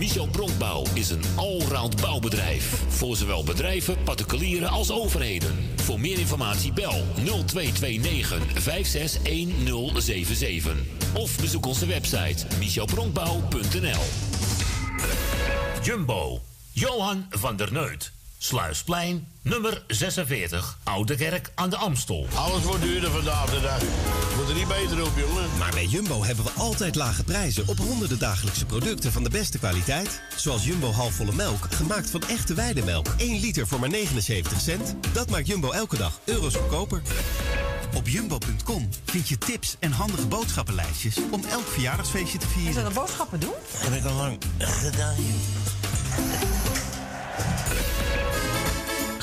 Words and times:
Michel 0.00 0.26
Bronkbouw 0.26 0.84
is 0.94 1.10
een 1.10 1.22
allround 1.36 2.00
bouwbedrijf. 2.00 2.82
Voor 2.88 3.16
zowel 3.16 3.44
bedrijven, 3.44 4.02
particulieren 4.02 4.68
als 4.68 4.90
overheden. 4.90 5.56
Voor 5.76 6.00
meer 6.00 6.18
informatie 6.18 6.72
bel 6.72 7.04
0229 7.14 8.62
561077. 8.62 10.76
Of 11.14 11.40
bezoek 11.40 11.66
onze 11.66 11.86
website 11.86 12.46
michelbronkbouw.nl 12.58 14.02
Jumbo. 15.82 16.40
Johan 16.72 17.26
van 17.30 17.56
der 17.56 17.72
Neut. 17.72 18.12
Sluisplein, 18.42 19.26
nummer 19.42 19.84
46, 19.86 20.78
Oude 20.84 21.16
Kerk 21.16 21.52
aan 21.54 21.70
de 21.70 21.76
Amstel. 21.76 22.26
Alles 22.34 22.62
wordt 22.62 22.82
duurder 22.82 23.10
vandaag 23.10 23.50
de 23.50 23.60
dag. 23.60 23.82
Moet 24.36 24.48
er 24.48 24.54
niet 24.54 24.68
beter 24.68 25.04
op, 25.04 25.12
jongen. 25.16 25.58
Maar 25.58 25.70
bij 25.72 25.86
Jumbo 25.86 26.24
hebben 26.24 26.44
we 26.44 26.50
altijd 26.50 26.94
lage 26.94 27.24
prijzen 27.24 27.68
op 27.68 27.78
honderden 27.78 28.18
dagelijkse 28.18 28.66
producten 28.66 29.12
van 29.12 29.22
de 29.22 29.30
beste 29.30 29.58
kwaliteit. 29.58 30.20
Zoals 30.36 30.64
Jumbo 30.64 30.90
halfvolle 30.90 31.32
melk, 31.32 31.66
gemaakt 31.70 32.10
van 32.10 32.22
echte 32.28 32.54
weidemelk. 32.54 33.06
1 33.16 33.40
liter 33.40 33.66
voor 33.66 33.80
maar 33.80 33.88
79 33.88 34.60
cent. 34.60 34.94
Dat 35.12 35.30
maakt 35.30 35.46
Jumbo 35.46 35.70
elke 35.70 35.96
dag 35.96 36.20
euro's 36.24 36.54
goedkoper. 36.54 37.02
Op 37.94 38.08
jumbo.com 38.08 38.88
vind 39.04 39.28
je 39.28 39.38
tips 39.38 39.76
en 39.78 39.92
handige 39.92 40.26
boodschappenlijstjes 40.26 41.16
om 41.30 41.44
elk 41.44 41.66
verjaardagsfeestje 41.66 42.38
te 42.38 42.46
vieren. 42.46 42.72
Zullen 42.72 42.88
we 42.88 42.94
boodschappen 42.94 43.40
doen? 43.40 43.54
Heb 43.76 43.94
ik 43.94 44.04
al 44.04 44.14
lang 44.14 44.38
gedaan. 44.58 45.14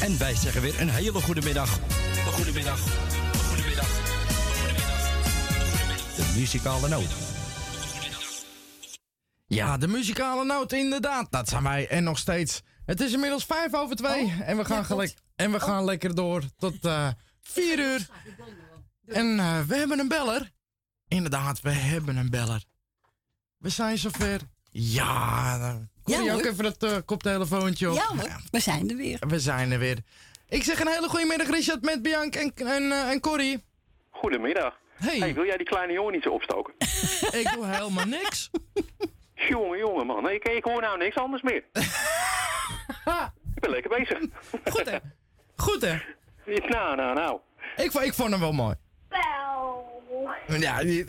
En 0.00 0.18
wij 0.18 0.34
zeggen 0.34 0.62
weer 0.62 0.80
een 0.80 0.88
hele 0.88 1.20
goede 1.20 1.42
middag. 1.42 1.78
Een 2.26 2.32
goede 2.32 2.52
middag. 2.52 2.86
Een 3.32 3.38
goede 3.38 3.62
middag. 3.66 3.86
De 6.16 6.32
muzikale 6.36 6.88
noot. 6.88 7.10
Ja, 9.46 9.76
de 9.76 9.88
muzikale 9.88 10.44
noot, 10.44 10.72
inderdaad. 10.72 11.32
Dat 11.32 11.48
zijn 11.48 11.62
wij. 11.62 11.88
En 11.88 12.04
nog 12.04 12.18
steeds. 12.18 12.62
Het 12.84 13.00
is 13.00 13.12
inmiddels 13.12 13.44
vijf 13.44 13.74
over 13.74 13.96
twee. 13.96 14.34
en 14.42 14.56
we 14.56 14.64
gaan, 14.64 14.84
gelijk, 14.84 15.14
en 15.36 15.52
we 15.52 15.60
gaan 15.60 15.84
lekker 15.84 16.14
door 16.14 16.42
tot 16.56 16.84
eh 16.84 17.08
vier 17.40 17.78
uur. 17.78 18.08
En 19.06 19.38
eh, 19.38 19.60
we 19.60 19.76
hebben 19.76 19.98
een 19.98 20.08
beller. 20.08 20.50
Inderdaad, 21.08 21.60
we 21.60 21.70
hebben 21.70 22.16
een 22.16 22.30
beller. 22.30 22.64
We 23.58 23.68
zijn 23.68 23.98
zover. 23.98 24.40
Ja, 24.70 25.88
Corrie 26.08 26.24
Ja, 26.30 26.34
ook 26.34 26.44
even 26.44 26.64
dat 26.64 26.82
eh, 26.82 26.96
koptelefoontje 27.04 27.88
op. 27.90 27.94
Ja 27.94 28.06
hoor, 28.06 28.40
we 28.50 28.60
zijn 28.60 28.90
er 28.90 28.96
weer. 28.96 29.18
We 29.28 29.38
zijn 29.40 29.72
er 29.72 29.78
weer. 29.78 29.98
Ik 30.48 30.62
zeg 30.62 30.80
een 30.80 30.88
hele 30.88 31.08
goede 31.08 31.26
middag, 31.26 31.48
Richard, 31.50 31.82
met 31.82 32.02
Bianca 32.02 32.40
en, 32.40 32.52
en, 32.54 32.92
eh, 32.92 33.10
en 33.10 33.20
Corrie. 33.20 33.64
Goedemiddag. 34.10 34.78
Hey. 34.94 35.34
wil 35.34 35.44
jij 35.44 35.56
die 35.56 35.66
kleine 35.66 35.92
jongen 35.92 36.12
niet 36.12 36.22
zo 36.22 36.30
opstoken? 36.30 36.74
Ik 37.40 37.50
doe 37.54 37.66
helemaal 37.66 38.04
niks. 38.06 38.50
jongen, 39.34 39.78
jongen, 39.78 40.06
man. 40.06 40.30
Ik, 40.30 40.44
ik 40.48 40.64
hoor 40.64 40.80
nou 40.80 40.98
niks 40.98 41.16
anders 41.16 41.42
meer. 41.42 41.64
ik 43.54 43.60
ben 43.60 43.70
lekker 43.70 43.90
bezig. 43.98 44.18
Goed, 44.64 44.90
hè? 44.90 44.98
Goed, 45.56 45.80
hè? 45.82 45.98
Nou, 46.68 46.96
nou, 46.96 47.14
nou. 47.14 47.38
Ik, 47.76 47.92
ik 47.92 48.14
vond 48.14 48.30
hem 48.30 48.40
wel 48.40 48.52
mooi. 48.52 48.74
Ja, 50.58 50.82
die- 50.82 51.04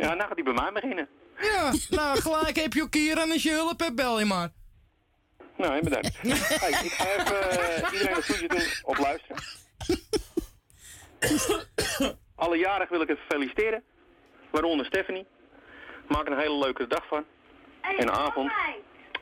Ja, 0.00 0.14
nou 0.14 0.20
gaat 0.20 0.34
hij 0.34 0.42
bij 0.44 0.52
mij 0.52 0.72
beginnen. 0.72 1.08
Ja, 1.40 1.72
nou 1.90 2.20
gelijk 2.20 2.56
heb 2.56 2.72
je 2.72 2.82
ook 2.82 2.94
hier 2.94 3.18
en 3.18 3.30
als 3.30 3.42
je 3.42 3.50
hulp 3.50 3.80
hebt, 3.80 3.94
bel 3.94 4.18
je 4.18 4.24
maar. 4.24 4.48
Nou, 5.56 5.82
bedankt. 5.82 6.18
hey, 6.22 6.70
ik 6.70 6.92
ga 6.92 7.04
even 7.04 7.50
eh, 7.50 7.92
iedereen 7.92 8.16
een 8.16 8.22
groetje 8.22 8.48
doen 8.48 8.66
op 8.82 8.98
luisteren. 8.98 9.42
Alle 12.34 12.56
jarigen 12.56 12.92
wil 12.92 13.00
ik 13.00 13.08
even 13.08 13.24
feliciteren. 13.28 13.82
Waaronder 14.50 14.86
Stephanie. 14.86 15.26
Maak 16.08 16.26
een 16.26 16.38
hele 16.38 16.58
leuke 16.58 16.86
dag 16.86 17.06
van. 17.06 17.24
En 17.98 18.10
avond. 18.12 18.52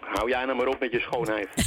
Hou 0.01 0.29
jij 0.29 0.45
nou 0.45 0.57
maar 0.57 0.67
op 0.67 0.81
met 0.81 0.93
je 0.93 1.01
schoonheid. 1.01 1.49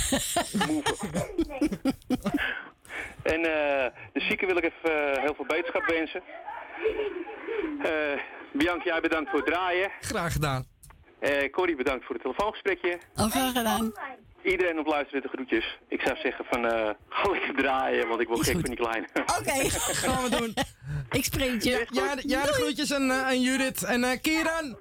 En 3.23 3.45
eh, 3.45 3.91
de 4.13 4.19
zieken 4.19 4.47
wil 4.47 4.57
ik 4.57 4.63
even 4.63 5.13
eh, 5.13 5.21
heel 5.21 5.33
veel 5.35 5.45
beterschap 5.45 5.85
wensen. 5.85 6.23
Bianca, 8.53 8.83
jij 8.85 9.01
bedankt 9.01 9.29
voor 9.29 9.39
het 9.39 9.47
draaien. 9.47 9.91
Graag 10.01 10.31
gedaan. 10.31 10.65
Eh 11.19 11.49
Corrie, 11.51 11.75
bedankt 11.75 12.05
voor 12.05 12.13
het 12.15 12.23
telefoongesprekje. 12.23 12.99
Ook 13.15 13.31
graag 13.31 13.51
gedaan. 13.53 13.91
Iedereen 14.43 14.79
op 14.79 14.85
luisteren 14.87 15.21
de 15.21 15.27
groetjes. 15.27 15.77
Ik 15.87 16.01
zou 16.01 16.17
zeggen 16.17 16.45
van, 16.49 16.65
eh 16.65 16.89
ga 17.09 17.29
lekker 17.31 17.55
draaien, 17.55 18.07
want 18.07 18.21
ik 18.21 18.27
word 18.27 18.43
gek 18.43 18.53
van 18.53 18.61
die 18.63 18.75
kleine. 18.75 19.07
Oké. 19.39 19.69
Gaan 20.03 20.23
we 20.23 20.29
doen. 20.37 20.53
Ik 21.11 21.23
spreek 21.23 21.61
je. 21.63 21.85
Ja, 21.89 22.15
de- 22.15 22.27
ja 22.27 22.41
de 22.45 22.53
groetjes 22.53 22.93
aan, 22.93 23.11
eh, 23.11 23.21
aan 23.25 23.41
Judith 23.41 23.83
en 23.83 24.21
Kieran. 24.21 24.77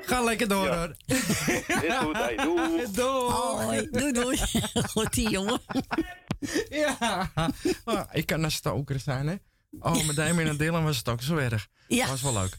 Ga 0.00 0.22
lekker 0.22 0.48
door 0.48 0.64
Ja. 0.64 0.76
hoor. 0.76 0.94
Is 1.16 1.96
goed, 1.98 2.16
hey, 2.16 2.36
doei. 2.36 2.86
Doei. 2.94 3.30
Hoi, 3.32 3.88
doei 3.90 4.12
doei. 4.12 4.38
Goed 4.90 5.12
die 5.12 5.30
jongen. 5.30 5.60
Ja. 6.68 7.30
Oh, 7.84 8.00
ik 8.12 8.26
kan 8.26 8.42
een 8.42 8.50
stoker 8.50 8.98
zijn, 9.00 9.26
hè. 9.26 9.34
Oh, 9.80 10.06
met 10.06 10.16
Damien 10.16 10.46
en 10.48 10.56
Dylan 10.56 10.84
was 10.84 10.96
het 10.96 11.08
ook 11.08 11.22
zo 11.22 11.36
erg. 11.36 11.68
Ja. 11.88 12.06
was 12.08 12.22
wel 12.22 12.32
leuk. 12.32 12.58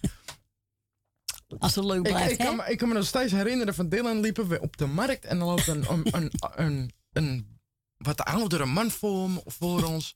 Als 1.59 1.75
het 1.75 1.85
leuk 1.85 1.97
Ik, 2.05 2.11
blijft, 2.11 2.31
ik, 2.31 2.37
kan, 2.37 2.55
me- 2.55 2.65
ik 2.71 2.77
kan 2.77 2.87
me 2.87 2.93
nog 2.93 3.05
steeds 3.05 3.31
herinneren 3.31 3.73
van 3.75 3.89
Dylan 3.89 4.19
liepen 4.19 4.47
we 4.47 4.61
op 4.61 4.77
de 4.77 4.85
markt 4.85 5.25
en 5.25 5.39
dan 5.39 5.47
loopt 5.47 5.67
een, 5.67 5.85
een, 5.91 6.07
een, 6.11 6.31
een, 6.55 6.91
een 7.13 7.59
wat 7.97 8.21
oudere 8.21 8.65
man 8.65 8.91
voor, 8.91 9.29
voor 9.45 9.83
ons. 9.83 10.13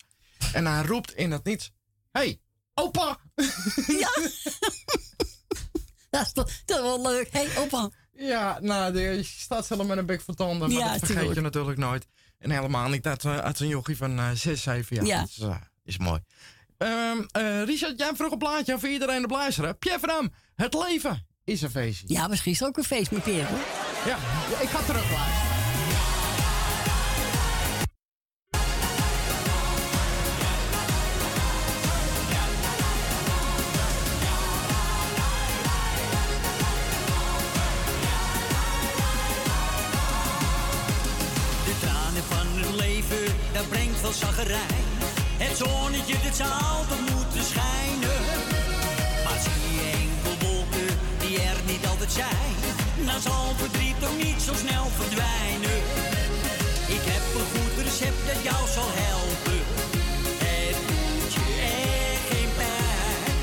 En 0.53 0.65
hij 0.65 0.81
roept 0.85 1.13
in 1.13 1.31
het 1.31 1.43
niets: 1.43 1.71
Hey, 2.11 2.39
opa! 2.73 3.19
Ja. 3.99 4.09
dat, 6.09 6.25
is 6.25 6.31
toch, 6.33 6.51
dat 6.65 6.77
is 6.77 6.83
wel 6.83 7.01
leuk. 7.01 7.31
Hé, 7.31 7.45
hey, 7.47 7.57
opa. 7.57 7.89
Ja, 8.13 8.59
nou, 8.61 8.99
je 8.99 9.23
staat 9.23 9.65
zelf 9.65 9.87
met 9.87 9.97
een 9.97 10.05
bek 10.05 10.21
voor 10.21 10.33
tanden, 10.33 10.69
maar 10.69 10.77
Ja, 10.77 10.87
dat 10.89 10.97
vergeet 10.97 11.15
tuurlijk. 11.15 11.35
je 11.35 11.41
natuurlijk 11.41 11.77
nooit. 11.77 12.07
En 12.37 12.51
helemaal 12.51 12.89
niet 12.89 13.05
uit, 13.07 13.23
eh, 13.25 13.37
uit 13.37 13.59
een 13.59 13.67
jochie 13.67 13.97
van 13.97 14.19
eh 14.19 14.31
6, 14.31 14.61
7 14.61 14.95
jaar. 14.95 15.05
Ja. 15.05 15.19
Dat 15.19 15.29
is, 15.29 15.37
eh, 15.39 15.55
is 15.83 15.97
mooi. 15.97 16.21
Ehm 16.77 17.17
eh, 17.31 17.63
Richard, 17.63 17.99
jij 17.99 18.11
vroeg 18.15 18.31
een 18.31 18.37
plaatje 18.37 18.79
voor 18.79 18.89
iedereen 18.89 19.21
de 19.21 19.27
luisteren. 19.27 19.77
Pierre 19.77 19.99
het 20.55 20.73
leven 20.73 21.27
is 21.43 21.61
een 21.61 21.69
feestje. 21.69 22.05
Ja, 22.07 22.27
misschien 22.27 22.51
is 22.51 22.59
het 22.59 22.67
ook 22.67 22.77
een 22.77 22.83
feest 22.83 23.11
met 23.11 23.25
hoor. 23.47 23.59
Ja, 24.05 24.17
ja, 24.51 24.61
ik 24.61 24.69
ga 24.69 24.81
terug 24.81 25.56
zo 54.47 54.53
snel 54.53 54.87
verdwijnen. 54.99 55.79
Ik 56.97 57.03
heb 57.11 57.23
een 57.37 57.49
goed 57.53 57.75
recept 57.87 58.21
dat 58.29 58.39
jou 58.49 58.61
zal 58.77 58.89
helpen. 59.05 59.61
Het 60.45 60.77
doet 60.89 61.33
je 61.37 61.45
echt 61.79 62.23
geen 62.31 62.51
pijn. 62.59 63.33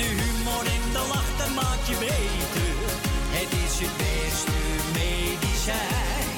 De 0.00 0.08
humor 0.20 0.64
en 0.76 0.84
de 0.96 1.04
lach, 1.12 1.30
dat 1.40 1.52
maakt 1.60 1.86
je 1.90 1.96
beter. 2.08 2.72
Het 3.38 3.50
is 3.64 3.74
het 3.84 3.94
beste 4.04 4.58
medicijn. 5.00 6.30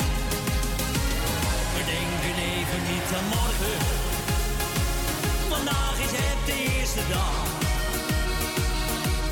We 1.75 1.83
denken 1.95 2.37
even 2.55 2.81
niet 2.91 3.09
aan 3.19 3.29
morgen. 3.39 3.79
Vandaag 5.53 5.97
is 6.07 6.15
het 6.23 6.41
de 6.49 6.57
eerste 6.73 7.05
dag. 7.17 7.47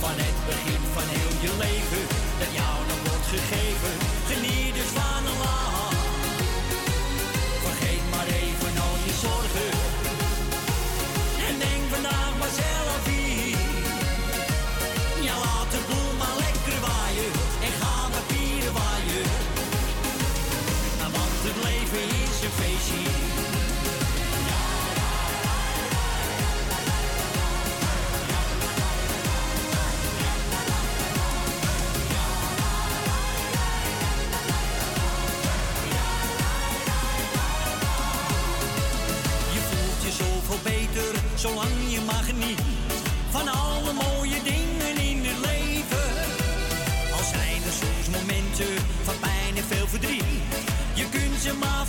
Van 0.03 0.17
het 0.25 0.39
begin 0.51 0.83
van 0.97 1.07
heel 1.17 1.35
je 1.45 1.53
leven. 1.65 2.05
Dat 2.41 2.51
jou 2.61 2.77
nog 2.89 3.01
wordt 3.09 3.29
gegeven. 3.35 4.06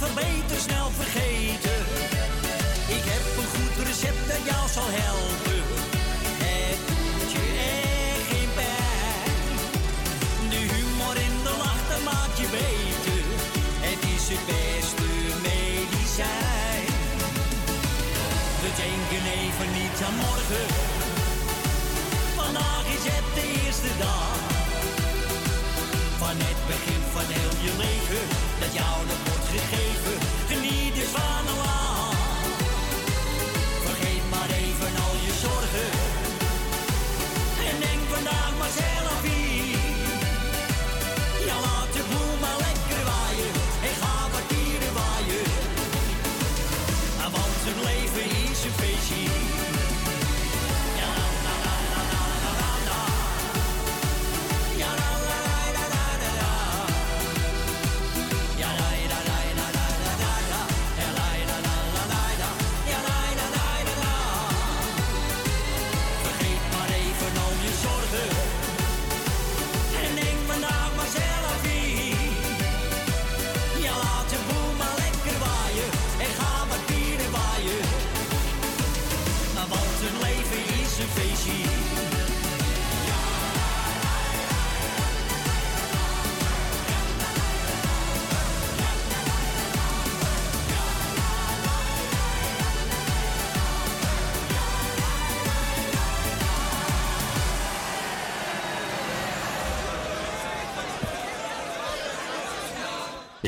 Verbeteren, 0.03 0.61
snel 0.67 0.89
vergeten. 1.01 1.79
Ik 2.97 3.03
heb 3.11 3.23
een 3.39 3.49
goed 3.55 3.75
recept 3.89 4.23
dat 4.31 4.43
jou 4.51 4.63
zal 4.77 4.89
helpen. 5.03 5.59
Het 6.45 6.79
doet 6.89 7.29
je 7.35 7.45
echt 7.75 8.25
geen 8.31 8.51
pijn. 8.59 9.45
De 10.53 10.61
humor 10.73 11.15
en 11.27 11.35
de 11.47 11.53
lach, 11.63 11.83
dat 11.91 12.03
maakt 12.09 12.37
je 12.41 12.47
beter. 12.59 13.23
Het 13.87 14.01
is 14.15 14.25
het 14.33 14.43
beste 14.53 15.09
medicijn. 15.49 16.89
We 18.61 18.69
denken 18.83 19.23
even 19.41 19.69
niet 19.79 19.97
aan 20.07 20.17
morgen. 20.25 20.67
Vandaag 22.39 22.85
is 22.97 23.03
het 23.11 23.27
de 23.37 23.45
eerste 23.59 23.91
dag. 24.05 24.35
Van 26.21 26.35
het 26.47 26.59
begin 26.71 27.01
van 27.15 27.27
heel 27.37 27.55
je 27.65 27.73
leven. 27.83 28.23
Dat 28.59 28.73
jou 28.79 28.97
nog 29.11 29.36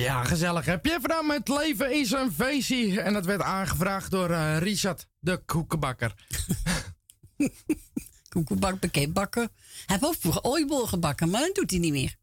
Ja, 0.10 0.24
gezellig. 0.24 0.66
Heb 0.66 0.86
je 0.86 0.94
even 0.94 1.26
met 1.26 1.48
leven 1.48 1.92
is 2.00 2.12
een 2.12 2.32
feestje. 2.32 3.02
En 3.02 3.14
dat 3.14 3.26
werd 3.26 3.42
aangevraagd 3.42 4.12
door 4.12 4.30
eh, 4.30 4.58
Richard, 4.58 5.08
de 5.20 5.38
koekenbakker. 5.38 6.14
Koekenbak, 8.30 9.14
bakken. 9.14 9.42
Hij 9.42 9.52
heeft 9.86 10.06
ook 10.06 10.16
vroeger 10.16 10.42
ooibol 10.42 10.88
gebakken, 10.88 11.30
maar 11.30 11.42
dat 11.42 11.56
doet 11.56 11.70
hij 11.70 11.80
niet 11.80 11.92
meer. 11.92 12.16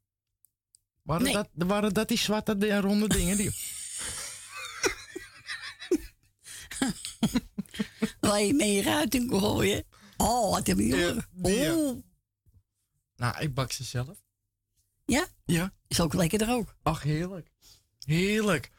Waren, 1.02 1.25
Nee. 1.25 1.33
dat, 1.33 1.49
waren 1.52 1.95
dat 1.95 2.09
die 2.09 2.19
zwarte 2.19 2.81
ronde 2.81 3.09
dingen? 3.09 3.37
Die... 3.37 3.50
Waar 8.21 8.40
je 8.40 8.55
mee 8.55 8.83
ruit 8.83 9.14
in 9.14 9.26
kon 9.28 9.40
gooien. 9.40 9.85
Oh, 10.16 10.50
wat 10.50 10.66
heb 10.66 10.78
je 10.78 10.85
hier? 10.85 11.28
Oh. 11.43 12.02
Nou, 13.16 13.38
ik 13.38 13.55
bak 13.55 13.73
ze 13.73 13.85
zelf. 13.85 14.25
Ja? 15.05 15.26
Ja. 15.45 15.73
Is 15.88 16.00
ook 16.00 16.14
lekkerder 16.14 16.50
ook. 16.50 16.76
Ach, 16.83 17.02
heerlijk. 17.02 17.55
Heerlijk. 18.06 18.70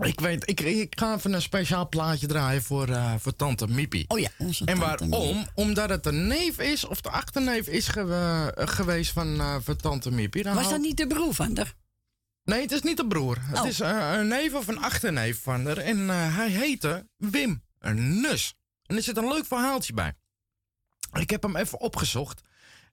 Ik 0.00 0.20
weet, 0.20 0.48
ik, 0.48 0.60
ik 0.60 0.98
ga 0.98 1.14
even 1.14 1.32
een 1.32 1.42
speciaal 1.42 1.88
plaatje 1.88 2.26
draaien 2.26 2.62
voor, 2.62 2.88
eh, 2.88 3.14
voor 3.18 3.36
tante 3.36 3.66
Miepie. 3.68 4.04
Oh 4.08 4.18
ja, 4.18 4.28
onze 4.38 4.64
En 4.64 4.78
tante 4.78 5.08
waarom? 5.08 5.46
Omdat 5.54 5.88
het 5.88 6.04
de 6.04 6.12
neef 6.12 6.58
is, 6.58 6.84
of 6.84 7.00
de 7.00 7.10
achterneef 7.10 7.66
is 7.66 7.88
gewe- 7.88 8.52
geweest 8.56 9.12
van, 9.12 9.40
eh, 9.40 9.56
van 9.60 9.76
tante 9.76 10.10
Miepie. 10.10 10.42
Dan 10.42 10.54
Was 10.54 10.70
dat 10.70 10.80
niet 10.80 10.96
de 10.96 11.06
broer 11.06 11.34
van 11.34 11.56
haar? 11.56 11.74
Nee, 12.44 12.60
het 12.60 12.72
is 12.72 12.82
niet 12.82 12.98
een 12.98 13.08
broer. 13.08 13.36
Het 13.40 13.58
Oh. 13.60 13.66
is 13.66 13.80
eh, 13.80 14.12
een 14.14 14.28
neef 14.28 14.54
of 14.54 14.68
een 14.68 14.78
achterneef 14.78 15.42
van 15.42 15.66
haar. 15.66 15.76
En 15.78 16.08
hij 16.08 16.48
heette 16.50 17.08
Wim 17.16 17.62
een 17.78 18.20
Nus. 18.20 18.54
En 18.86 18.96
er 18.96 19.02
zit 19.02 19.16
een 19.16 19.28
leuk 19.28 19.46
verhaaltje 19.46 19.92
bij. 19.92 20.14
Ik 21.12 21.30
heb 21.30 21.42
hem 21.42 21.56
even 21.56 21.80
opgezocht. 21.80 22.40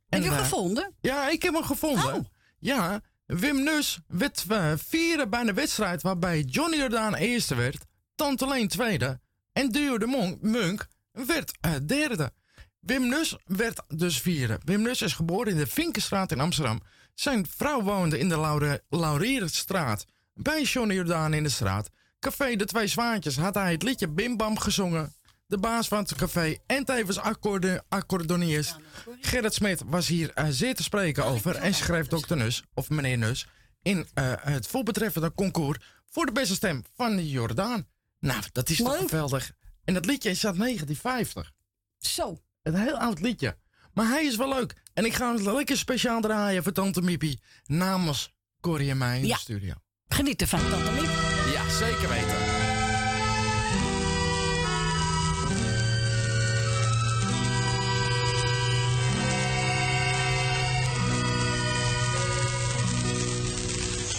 Heb 0.09 0.23
je 0.23 0.29
hem 0.29 0.37
gevonden? 0.39 0.93
Ja, 1.01 1.29
ik 1.29 1.41
heb 1.43 1.53
hem 1.53 1.63
gevonden. 1.63 2.13
Oh. 2.13 2.25
Ja, 2.59 3.01
Wim 3.29 3.63
Nus 3.63 3.99
werd 4.07 4.45
eh, 4.47 4.71
vierde 4.77 5.27
bij 5.27 5.43
de 5.43 5.53
wedstrijd 5.53 6.01
waarbij 6.01 6.41
Johnny 6.41 6.77
Jordaan 6.77 7.15
eerste 7.15 7.55
werd, 7.55 7.85
Tante 8.15 8.47
Leen 8.47 8.67
tweede 8.67 9.19
en 9.53 9.69
Duo 9.69 9.97
de 9.97 10.05
Monk, 10.05 10.41
Munk 10.41 10.87
werd 11.11 11.57
eh, 11.61 11.71
derde. 11.85 12.31
Wim 12.79 13.07
Nus 13.07 13.37
werd 13.45 13.81
dus 13.87 14.19
vierde. 14.21 14.59
Wim 14.63 14.81
Nus 14.81 15.01
is 15.01 15.13
geboren 15.13 15.51
in 15.51 15.57
de 15.57 15.67
Vinkenstraat 15.67 16.31
in 16.31 16.39
Amsterdam. 16.39 16.81
Zijn 17.13 17.47
vrouw 17.57 17.81
woonde 17.81 18.19
in 18.19 18.29
de 18.29 18.37
Laure- 18.37 18.83
Laurierstraat 18.89 20.05
bij 20.33 20.61
Johnny 20.61 20.93
Jordaan 20.93 21.33
in 21.33 21.43
de 21.43 21.49
straat. 21.49 21.89
Café 22.19 22.55
De 22.55 22.65
Twee 22.65 22.87
Zwaantjes 22.87 23.37
had 23.37 23.53
hij 23.53 23.71
het 23.71 23.83
liedje 23.83 24.07
Bim 24.09 24.37
Bam 24.37 24.59
gezongen. 24.59 25.13
De 25.49 25.57
baas 25.57 25.87
van 25.87 25.97
het 25.99 26.15
café 26.15 26.57
en 26.65 26.85
tevens 26.85 27.17
accorde, 27.17 27.83
accordeoniers. 27.87 28.75
Gerrit 29.21 29.53
Smit 29.53 29.81
was 29.85 30.07
hier 30.07 30.31
eh, 30.33 30.45
zeer 30.49 30.75
te 30.75 30.83
spreken 30.83 31.25
over 31.25 31.55
en 31.55 31.73
schreef 31.73 32.07
dokter 32.07 32.37
Nus, 32.37 32.63
of 32.73 32.89
meneer 32.89 33.17
Nus, 33.17 33.47
in 33.81 34.07
eh, 34.13 34.33
het 34.39 34.67
voorbetreffende 34.67 35.33
concours 35.33 35.77
voor 36.05 36.25
de 36.25 36.31
beste 36.31 36.53
stem 36.53 36.83
van 36.95 37.27
Jordaan. 37.27 37.87
Nou, 38.19 38.41
dat 38.51 38.69
is 38.69 38.77
toch 38.77 38.99
Leuk. 38.99 39.09
geweldig. 39.09 39.51
En 39.83 39.93
dat 39.93 40.05
liedje 40.05 40.29
is 40.29 40.45
uit 40.45 40.57
1950. 40.57 41.51
Zo. 41.97 42.37
Een 42.63 42.75
heel 42.75 42.97
oud 42.97 43.19
liedje. 43.21 43.57
Maar 43.93 44.07
hij 44.07 44.25
is 44.25 44.35
wel 44.35 44.49
leuk. 44.49 44.75
En 44.93 45.05
ik 45.05 45.13
ga 45.13 45.33
hem 45.35 45.53
lekker 45.55 45.77
speciaal 45.77 46.21
draaien 46.21 46.63
voor 46.63 46.71
Tante 46.71 47.01
Miepie 47.01 47.41
namens 47.65 48.33
Corrie 48.61 48.89
en 48.89 48.97
mij 48.97 49.19
in 49.19 49.27
Ja. 49.27 49.35
de 49.35 49.41
studio. 49.41 49.73
Geniet 50.07 50.41
ervan, 50.41 50.69
Tante 50.69 50.91
Miep. 50.91 51.09
Ja, 51.53 51.69
zeker 51.69 52.09
weten. 52.09 52.58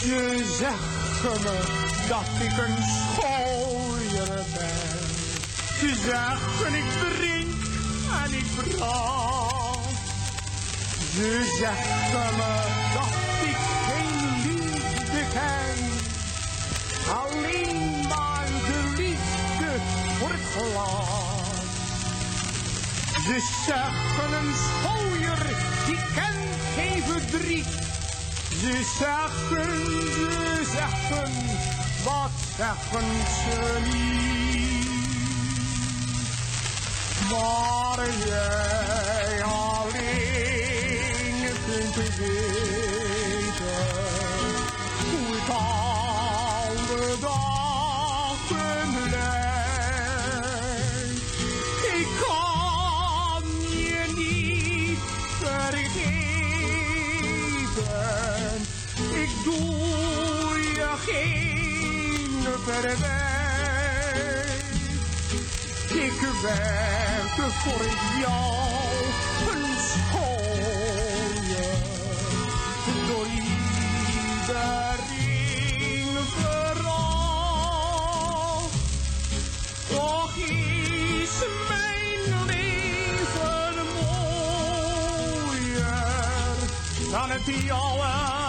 Ze 0.00 0.57
zeggen 0.59 1.42
me 1.42 1.61
dat 2.09 2.26
ik 2.40 2.57
een 2.59 2.76
schooier 2.83 4.45
ben. 4.54 4.99
Ze 5.78 5.95
zeggen 6.04 6.75
ik 6.75 6.85
drink 6.99 7.54
en 8.25 8.33
ik 8.33 8.47
brand. 8.57 9.87
Ze 11.14 11.57
zeggen 11.59 12.37
me 12.37 12.52
dat 12.95 13.14
ik 13.49 13.57
geen 13.87 14.42
liefde 14.47 15.23
ken. 15.33 15.78
Alleen 17.23 18.07
maar 18.09 18.47
de 18.47 18.92
liefde 18.97 19.73
voor 20.19 20.30
het 20.30 20.47
glas. 20.57 21.64
Ze 23.25 23.62
zeggen 23.66 24.33
een 24.33 24.54
schooier 24.54 25.47
die 25.87 25.99
kent 26.14 26.57
geen 26.75 27.02
verdriet. 27.02 27.89
Ze 28.60 28.84
zeggen, 28.98 29.74
ze 30.12 30.60
zeggen, 30.72 31.32
wat 32.04 32.30
zeggen 32.56 33.08
ze 33.44 33.78
niet? 33.84 34.88
Maar 37.30 38.08
jij 38.26 39.42
alleen 39.42 39.90
kunt 41.66 41.94
weten 41.94 43.00
geen 61.07 62.42
verwijt. 62.64 63.09
Ik 65.90 66.21
werk 66.42 67.37
voor 67.52 67.87
jou 68.21 68.54
een 69.52 69.76
schooier. 69.88 71.09
Door 73.07 73.26
iedereen 73.26 74.61
vooral. 76.26 77.40
Toch 79.88 80.37
is 80.37 81.35
mijn 81.69 82.23
leven 82.47 83.87
mooier 83.95 85.71
dan 87.11 87.30
het 87.30 87.47
jouwe 87.64 88.39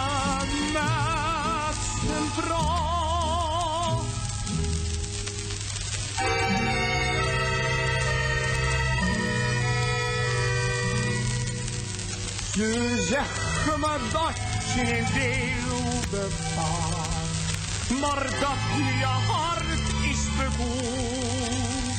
Ze 12.52 13.06
zeggen 13.08 13.80
me 13.80 13.98
dat 14.12 14.36
je 14.74 14.80
in 14.80 15.06
wilde 15.12 16.30
vaart, 16.54 18.00
maar 18.00 18.24
dat 18.24 18.58
je 18.76 19.04
hart 19.04 19.64
is 20.10 20.20
bekoeld. 20.36 21.96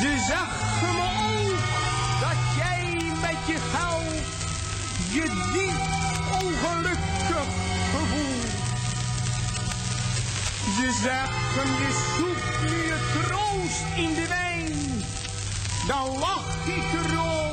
Ze 0.00 0.24
zeggen 0.26 0.94
me 0.94 1.08
ook 1.28 1.58
dat 2.20 2.38
jij 2.56 3.12
met 3.20 3.46
je 3.46 3.58
geld 3.72 4.24
je 5.12 5.22
diep 5.52 5.80
ongelukkig 6.42 7.48
gevoelt. 7.92 8.52
Ze 10.76 10.98
zeggen 11.02 11.68
je 11.78 12.14
zoekt 12.16 12.70
je 12.70 12.96
troost 13.12 13.84
in 13.96 14.14
de 14.14 14.26
wijn, 14.28 15.04
dan 15.86 16.18
lach 16.18 16.66
ik 16.66 17.10
erom 17.10 17.45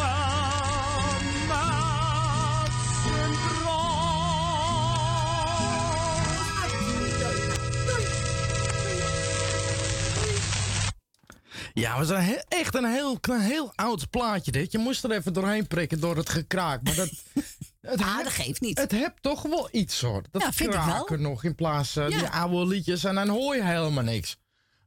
Ja, 11.82 12.04
zijn 12.04 12.24
he- 12.24 12.40
echt 12.48 12.74
een 12.74 12.84
heel, 12.84 13.20
klein- 13.20 13.40
heel 13.40 13.72
oud 13.74 14.10
plaatje 14.10 14.52
dit. 14.52 14.72
Je 14.72 14.78
moest 14.78 15.04
er 15.04 15.10
even 15.10 15.32
doorheen 15.32 15.66
prikken 15.66 16.00
door 16.00 16.16
het 16.16 16.28
gekraak. 16.28 16.82
Maar 16.82 16.94
dat, 16.94 17.08
het 17.80 18.00
Ah, 18.00 18.14
heb- 18.16 18.24
dat 18.24 18.32
geeft 18.32 18.60
niet. 18.60 18.78
Het 18.78 18.90
hebt 18.90 19.22
toch 19.22 19.42
wel 19.42 19.68
iets 19.72 20.00
hoor. 20.00 20.22
Dat 20.30 20.42
Ja, 20.42 20.52
vind 20.52 20.68
ik 20.74 20.74
wel. 20.80 20.84
kraken 20.84 21.22
nog 21.22 21.44
in 21.44 21.54
plaats 21.54 21.90
van 21.92 22.10
Ja. 22.10 22.18
die 22.18 22.28
oude 22.28 22.66
liedjes 22.66 23.04
en 23.04 23.14
dan 23.14 23.28
hoor 23.28 23.56
je 23.56 23.64
helemaal 23.64 24.04
niks. 24.04 24.36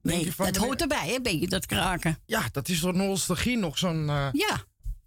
Nee, 0.01 0.33
van, 0.35 0.45
dat 0.45 0.55
hoort 0.55 0.81
erbij, 0.81 1.07
hè, 1.09 1.21
beetje 1.21 1.47
dat 1.47 1.65
kraken. 1.65 2.17
Ja, 2.25 2.43
dat 2.51 2.67
is 2.69 2.79
door 2.79 2.95
nostalgie 2.95 3.57
nog 3.57 3.77
zo'n 3.77 4.09
eh, 4.09 4.27
Ja. 4.31 4.63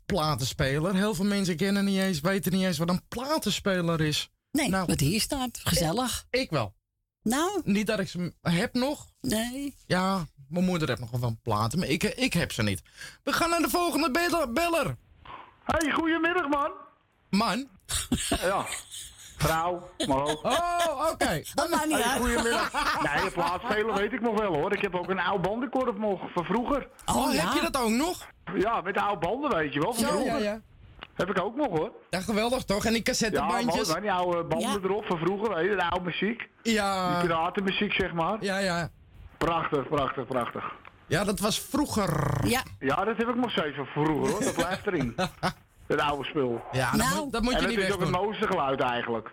platenspeler. 0.07 0.95
Heel 0.95 1.14
veel 1.14 1.25
mensen 1.25 1.57
kennen 1.57 1.85
niet 1.85 1.99
eens, 2.00 2.21
weten 2.21 2.52
niet 2.52 2.64
eens 2.64 2.78
wat 2.78 2.88
een 2.88 3.02
platenspeler 3.09 4.00
is. 4.00 4.30
Nee, 4.50 4.68
Nou, 4.68 4.87
wat 4.87 5.00
hier 5.00 5.21
staat. 5.21 5.61
Gezellig. 5.64 6.26
Ik 6.30 6.50
wel. 6.50 6.75
Nou? 7.23 7.61
Niet 7.64 7.87
dat 7.87 7.99
ik 7.99 8.09
ze 8.09 8.33
heb 8.42 8.75
nog. 8.75 9.07
Nee. 9.21 9.75
Ja, 9.87 10.26
mijn 10.49 10.64
moeder 10.64 10.88
heeft 10.88 11.00
nog 11.00 11.11
wel 11.11 11.21
van 11.21 11.38
platen, 11.43 11.78
maar 11.78 11.88
ik, 11.88 12.02
ik 12.02 12.33
heb 12.33 12.52
ze 12.52 12.62
niet. 12.62 12.83
We 13.25 13.33
gaan 13.33 13.50
naar 13.50 13.61
de 13.61 13.69
volgende 13.71 14.11
beller. 14.11 14.52
beller. 14.52 14.97
Hey, 15.64 15.93
goedemiddag 15.93 16.49
man. 16.49 16.71
Man? 17.31 17.69
Ja. 18.40 18.64
Vrouw, 19.37 19.90
maar 20.07 20.23
ook. 20.23 20.45
Oh, 20.45 21.09
oké. 21.12 21.43
Dat 21.55 21.71
maakt 21.71 21.87
niet 21.87 21.95
Hey, 22.02 22.02
uit. 22.12 22.21
goedemiddag. 22.21 22.73
Nee, 23.14 23.25
de 23.25 23.31
plaatsspelen 23.31 23.95
weet 23.95 24.12
ik 24.12 24.21
nog 24.21 24.38
wel 24.40 24.55
hoor. 24.55 24.73
Ik 24.73 24.81
heb 24.83 24.95
ook 24.95 25.09
een 25.09 25.19
oude 25.19 25.49
bandenkorf 25.49 25.97
nog 25.97 26.21
van 26.35 26.45
vroeger. 26.45 26.88
Oh, 27.07 27.31
heb 27.33 27.52
je 27.52 27.61
dat 27.71 27.83
ook 27.83 27.90
nog? 27.90 28.26
Ja, 28.55 28.81
met 28.81 28.95
de 28.95 29.00
oude 29.00 29.26
banden 29.26 29.50
weet 29.57 29.73
je 29.73 29.81
wel, 29.81 29.95
van 29.95 30.02
Ja, 30.05 30.09
vroeger. 30.09 30.33
ja, 30.33 30.38
ja. 30.38 30.61
Heb 31.14 31.31
ik 31.31 31.40
ook 31.43 31.57
nog 31.57 31.67
hoor. 31.69 31.93
Ja, 32.11 32.21
geweldig 32.21 32.64
toch? 32.64 32.85
En 32.85 32.88
die 32.93 32.97
Ja, 32.99 33.02
cassettebandjes? 33.05 33.88
maar 33.88 34.00
die 34.00 34.12
oude 34.12 34.45
banden 34.45 34.83
erop 34.85 35.05
van 35.05 35.19
vroeger, 35.19 35.55
weet 35.55 35.71
je, 35.71 35.76
de 35.76 35.90
oude 35.90 36.05
muziek. 36.05 36.49
Ja. 36.62 37.11
Die 37.19 37.26
piratenmuziek 37.28 37.93
zeg 37.93 38.12
maar. 38.12 38.37
Ja, 38.45 38.59
ja. 38.59 38.90
Prachtig, 39.38 39.88
prachtig, 39.88 40.26
prachtig. 40.26 40.64
Ja, 41.07 41.25
dat 41.25 41.38
was 41.40 41.61
vroeger. 41.61 42.38
Ja. 42.49 42.62
Ja, 42.78 43.04
dat 43.04 43.16
heb 43.16 43.28
ik 43.28 43.35
nog 43.35 43.50
steeds 43.50 43.76
van 43.76 43.87
vroeger 43.87 44.14
hoor. 44.33 44.45
Dat 44.45 44.54
blijft 44.54 44.87
erin. 44.87 45.14
Het 45.87 46.00
oude 46.00 46.25
spul. 46.25 46.62
Ja, 46.73 46.90
dat, 46.90 47.00
Nou. 47.00 47.23
moet, 47.25 47.33
dat 47.33 47.42
moet 47.42 47.52
en 47.52 47.61
je 47.61 47.66
het 47.66 47.76
niet 47.76 47.85
is 47.87 47.92
ook 47.95 48.00
het 48.00 48.11
mooiste 48.11 48.47
geluid 48.47 48.80
eigenlijk. 48.80 49.30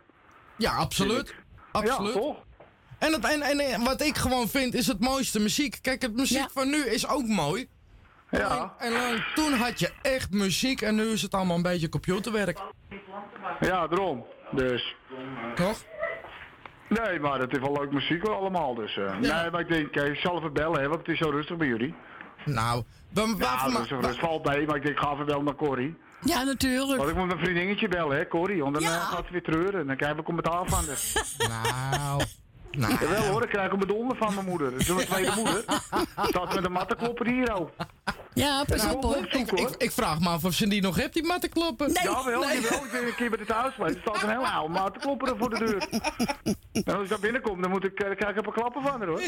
Ja, 0.57 0.71
absoluut. 0.75 1.35
Absoluut. 1.71 2.13
Ja, 2.13 2.19
toch? 2.19 2.37
En, 2.99 3.13
het, 3.13 3.25
en, 3.25 3.41
en 3.59 3.83
wat 3.83 4.01
ik 4.01 4.17
gewoon 4.17 4.47
vind 4.47 4.73
is 4.73 4.87
het 4.87 4.99
mooiste 4.99 5.39
muziek. 5.39 5.77
Kijk, 5.81 6.01
het 6.01 6.15
muziek 6.15 6.37
Ja. 6.37 6.47
van 6.53 6.69
nu 6.69 6.85
is 6.85 7.07
ook 7.07 7.25
mooi. 7.27 7.67
Ja. 8.31 8.73
En 8.77 9.23
toen 9.35 9.53
had 9.53 9.79
je 9.79 9.91
echt 10.01 10.31
muziek 10.31 10.81
en 10.81 10.95
nu 10.95 11.03
is 11.03 11.21
het 11.21 11.33
allemaal 11.33 11.55
een 11.55 11.61
beetje 11.61 11.89
computerwerk. 11.89 12.59
Ja, 13.59 13.87
daarom. 13.87 14.25
Dus. 14.51 14.95
Toch? 15.55 15.77
Nee, 16.89 17.19
maar 17.19 17.39
het 17.39 17.51
is 17.51 17.59
wel 17.59 17.71
leuk 17.79 17.91
muziek 17.91 18.23
allemaal. 18.27 18.75
Dus, 18.75 18.97
eh, 18.97 19.17
Nee, 19.17 19.51
maar 19.51 19.59
ik 19.59 19.67
denk, 19.67 19.95
ik 20.07 20.19
zal 20.19 20.37
even 20.37 20.53
bellen, 20.53 20.81
hè, 20.81 20.87
want 20.87 20.99
het 20.99 21.09
is 21.09 21.17
zo 21.17 21.29
rustig 21.29 21.57
bij 21.57 21.67
jullie. 21.67 21.93
Nou, 22.45 22.83
dan, 23.09 23.35
Ja, 23.39 23.67
dus, 23.69 23.89
het 23.89 24.19
valt 24.19 24.45
mee, 24.45 24.65
maar 24.67 24.75
ik 24.75 24.83
denk, 24.85 24.99
ga 24.99 25.11
even 25.13 25.25
bellen 25.25 25.43
naar 25.45 25.55
Corrie. 25.55 25.97
Ja, 26.21 26.43
natuurlijk. 26.43 26.97
Want 26.97 27.09
ik 27.09 27.15
moet 27.15 27.25
mijn 27.27 27.39
vriendinnetje 27.39 27.87
bellen, 27.87 28.17
hè, 28.17 28.27
Corrie. 28.27 28.61
Want 28.61 28.73
dan 28.73 28.83
Ja. 28.83 28.89
eh, 28.95 29.01
gaat 29.01 29.25
ze 29.25 29.31
weer 29.31 29.43
treuren. 29.43 29.87
Dan 29.87 29.95
krijg 29.95 30.17
ik 30.17 30.23
commentaar 30.23 30.65
van 30.65 30.83
haar. 30.85 30.97
Nou, 31.71 32.21
nou. 32.71 32.93
Jawel 32.99 33.23
hoor, 33.31 33.43
ik 33.43 33.49
krijg 33.49 33.71
een 33.71 33.79
bedonder 33.79 34.17
van 34.17 34.33
mijn 34.33 34.45
moeder. 34.45 34.71
Dat 34.71 34.79
is 34.79 34.87
mijn 34.93 35.07
tweede 35.07 35.31
moeder. 35.35 35.63
Staat 36.27 36.53
met 36.55 36.65
een 36.65 36.71
mattenklopper 36.71 37.27
hier, 37.27 37.55
oh. 37.55 37.69
Ja, 38.35 38.63
pas 38.67 38.85
op 38.85 39.03
hoor. 39.03 39.13
hoor. 39.13 39.59
Ik, 39.59 39.69
ik 39.77 39.91
vraag 39.91 40.19
me 40.19 40.29
af 40.29 40.45
of 40.45 40.53
ze 40.53 40.67
die 40.67 40.81
nog 40.81 40.95
hebt, 40.95 41.13
die 41.13 41.23
mattenkloppen. 41.23 41.85
Nee. 41.87 42.03
Jawel, 42.03 42.39
nee. 42.41 42.61
jawel. 42.61 42.83
Ik 42.85 42.91
ben 42.91 43.05
een 43.07 43.15
keer 43.15 43.29
bij 43.29 43.37
de 43.37 43.45
thuis 43.45 43.73
geweest. 43.73 43.95
Er 43.95 44.01
staat 44.01 44.23
een 44.23 44.29
hele 44.29 44.47
oude 44.51 44.73
mattenklopper 44.73 45.37
voor 45.37 45.49
de 45.49 45.57
deur. 45.65 45.87
En 46.85 46.93
als 46.95 47.03
ik 47.03 47.09
daar 47.09 47.19
binnenkom, 47.19 47.61
dan 47.61 47.71
moet 47.71 47.83
ik, 47.83 47.99
eh, 47.99 48.05
dan 48.07 48.15
krijg 48.15 48.31
ik 48.31 48.37
een 48.37 48.43
paar 48.43 48.53
klappen 48.53 48.81
van 48.81 48.99
haar, 48.99 49.07
hoor. 49.07 49.21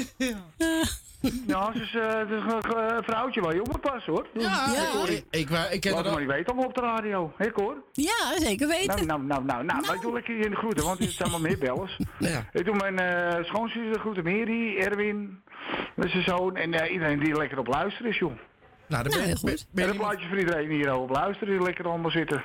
Ja, 1.47 1.71
ze 1.73 1.81
is, 1.81 1.95
eh, 1.95 2.17
het 2.17 2.29
is 2.29 2.41
een 2.41 2.61
eh, 2.75 2.97
vrouwtje 3.01 3.41
waar 3.41 3.53
je 3.53 3.61
op 3.61 3.67
moet 3.67 3.81
passen, 3.81 4.13
hoor. 4.13 4.27
Ja, 4.33 4.65
Ja. 4.73 5.03
ik, 5.07 5.25
ik, 5.29 5.49
ik, 5.49 5.49
ik 5.71 5.81
ken 5.81 5.91
Laat 5.93 6.03
het 6.03 6.13
maar 6.13 6.21
niet 6.21 6.31
weten 6.31 6.45
allemaal 6.45 6.65
op 6.65 6.75
de 6.75 6.81
radio. 6.81 7.33
Ik 7.37 7.51
hoor. 7.55 7.75
Ja, 7.91 8.37
zeker 8.39 8.67
Nou, 8.67 8.79
weten. 8.87 9.07
nou, 9.07 9.23
nou, 9.23 9.43
nou, 9.43 9.63
nou, 9.65 9.93
ik 9.95 10.01
doe 10.01 10.13
lekker 10.13 10.39
in 10.39 10.49
de 10.49 10.55
groeten, 10.55 10.85
want 10.85 10.99
er 10.99 11.07
zijn 11.11 11.31
maar 11.31 11.41
meer 11.41 11.57
bellers. 11.57 11.97
Ja. 12.19 12.45
Ik 12.51 12.65
doe 12.65 12.75
mijn 12.75 12.99
eh 12.99 13.43
schoonzus 13.45 13.93
de 13.93 13.99
groeten, 13.99 14.23
Mary, 14.23 14.77
Erwin, 14.77 15.41
met 15.95 16.09
zijn 16.09 16.23
zoon 16.23 16.55
en 16.55 16.73
eh, 16.73 16.91
iedereen 16.91 17.19
die 17.19 17.37
lekker 17.37 17.57
op 17.59 17.67
luisteren 17.67 18.11
is, 18.11 18.17
joh. 18.17 18.31
Nou, 18.87 19.03
dan 19.03 19.11
Nou, 19.11 19.23
ben, 19.23 19.33
heel 19.33 19.41
ben, 19.43 19.57
goed. 19.57 19.67
ben 19.71 19.83
En 19.83 19.89
je 19.93 19.95
een 19.99 20.05
plaatje 20.05 20.27
voor 20.27 20.37
iedereen 20.37 20.67
die 20.69 20.77
hier 20.77 20.93
op 20.95 21.09
luisteren, 21.09 21.53
die 21.57 21.63
lekker 21.63 21.85
allemaal 21.87 22.11
zitten. 22.11 22.43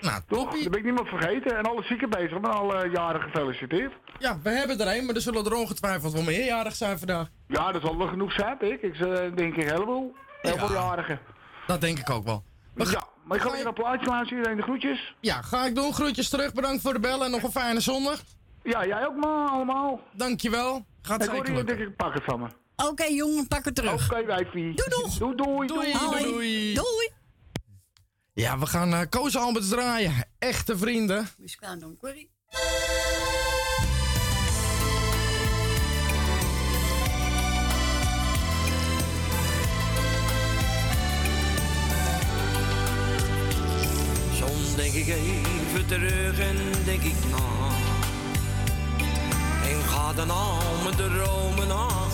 Nou, 0.00 0.20
Toch? 0.28 0.52
Dat 0.58 0.70
ben 0.70 0.78
ik 0.78 0.84
niemand 0.84 1.08
vergeten. 1.08 1.56
En 1.58 1.62
alle 1.64 1.82
zieken 1.82 2.10
bezig, 2.10 2.40
maar 2.40 2.50
alle 2.50 2.88
jaren 2.92 3.20
gefeliciteerd. 3.20 3.92
Ja, 4.18 4.38
we 4.42 4.50
hebben 4.50 4.80
er 4.80 4.96
een, 4.96 5.06
maar 5.06 5.14
er 5.14 5.20
zullen 5.20 5.44
er 5.44 5.54
ongetwijfeld 5.54 6.12
wel 6.12 6.22
meerjarig 6.22 6.74
zijn 6.74 6.98
vandaag. 6.98 7.28
Ja, 7.48 7.72
dat 7.72 7.82
zal 7.82 7.98
wel 7.98 8.06
genoeg 8.06 8.32
zijn, 8.32 8.56
ik. 8.60 8.82
Ik 8.82 8.94
eh, 9.00 9.36
denk 9.36 9.56
een 9.56 9.68
heleboel. 9.68 10.14
Heel 10.42 10.54
Ja. 10.54 10.66
veel 10.66 10.74
jarigen. 10.76 11.20
Dat 11.66 11.80
denk 11.80 11.98
ik 11.98 12.10
ook 12.10 12.24
wel. 12.24 12.44
We 12.74 12.86
ga- 12.86 12.92
Ja, 12.92 13.04
maar 13.24 13.36
ik 13.36 13.42
ga 13.42 13.50
weer 13.52 13.66
een 13.66 13.72
plaatje 13.74 14.06
luisteren, 14.06 14.36
iedereen 14.36 14.56
de 14.56 14.62
groetjes. 14.62 15.14
Ja, 15.20 15.42
ga 15.42 15.66
ik 15.66 15.74
doen. 15.74 15.92
Groetjes 15.94 16.28
terug. 16.28 16.52
Bedankt 16.54 16.82
voor 16.82 16.92
de 16.92 17.00
bellen 17.00 17.24
en 17.24 17.30
nog 17.30 17.42
een 17.42 17.50
fijne 17.50 17.80
zondag. 17.80 18.20
Ja, 18.62 18.86
jij 18.86 19.06
ook 19.06 19.16
maar, 19.16 19.48
allemaal. 19.48 20.00
Dankjewel. 20.12 20.84
Gaat 21.02 21.16
Ik 21.16 21.22
zeker 21.22 21.36
hoor 21.36 21.46
hier, 21.46 21.54
lukken. 21.54 21.76
denk 21.76 21.88
ik, 21.88 21.96
pak 21.96 22.14
het 22.14 22.24
van 22.24 22.40
me. 22.40 22.46
Oké 22.86 23.04
jongen, 23.04 23.48
pak 23.48 23.64
het 23.64 23.74
terug. 23.74 24.10
Oké, 24.12 24.24
wijfie. 24.24 24.74
Doei, 24.74 24.88
doeg. 24.88 25.18
Doei, 25.18 25.36
doei, 25.36 25.66
Doei. 25.66 25.92
doei. 25.92 26.22
Doei. 26.24 26.74
Doei. 26.74 27.10
Ja, 28.34 28.58
we 28.58 28.66
gaan 28.66 28.92
eh 28.92 29.00
Koos 29.08 29.36
Alberts 29.36 29.68
draaien. 29.68 30.12
Echte 30.38 30.78
vrienden. 30.78 31.28
Muzikaal 31.38 31.78
dan, 31.78 31.96
Corrie. 31.96 32.30
Soms 44.34 44.74
denk 44.76 44.92
ik 44.94 45.08
even 45.08 45.86
terug 45.86 46.38
en 46.38 46.56
denk 46.84 47.02
ik 47.02 47.14
na. 47.30 47.68
En 49.68 49.82
ga 49.88 50.12
dan 50.12 50.30
al 50.30 50.58
mijn 50.82 50.96
dromen 50.96 51.70
achterna. 51.70 52.07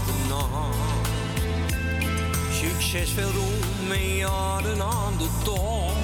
Succes, 2.51 3.11
veel 3.11 3.31
roem 3.31 3.93
en 3.93 4.17
jaren 4.17 4.83
aan 4.83 5.19
de 5.19 5.29
top. 5.45 5.95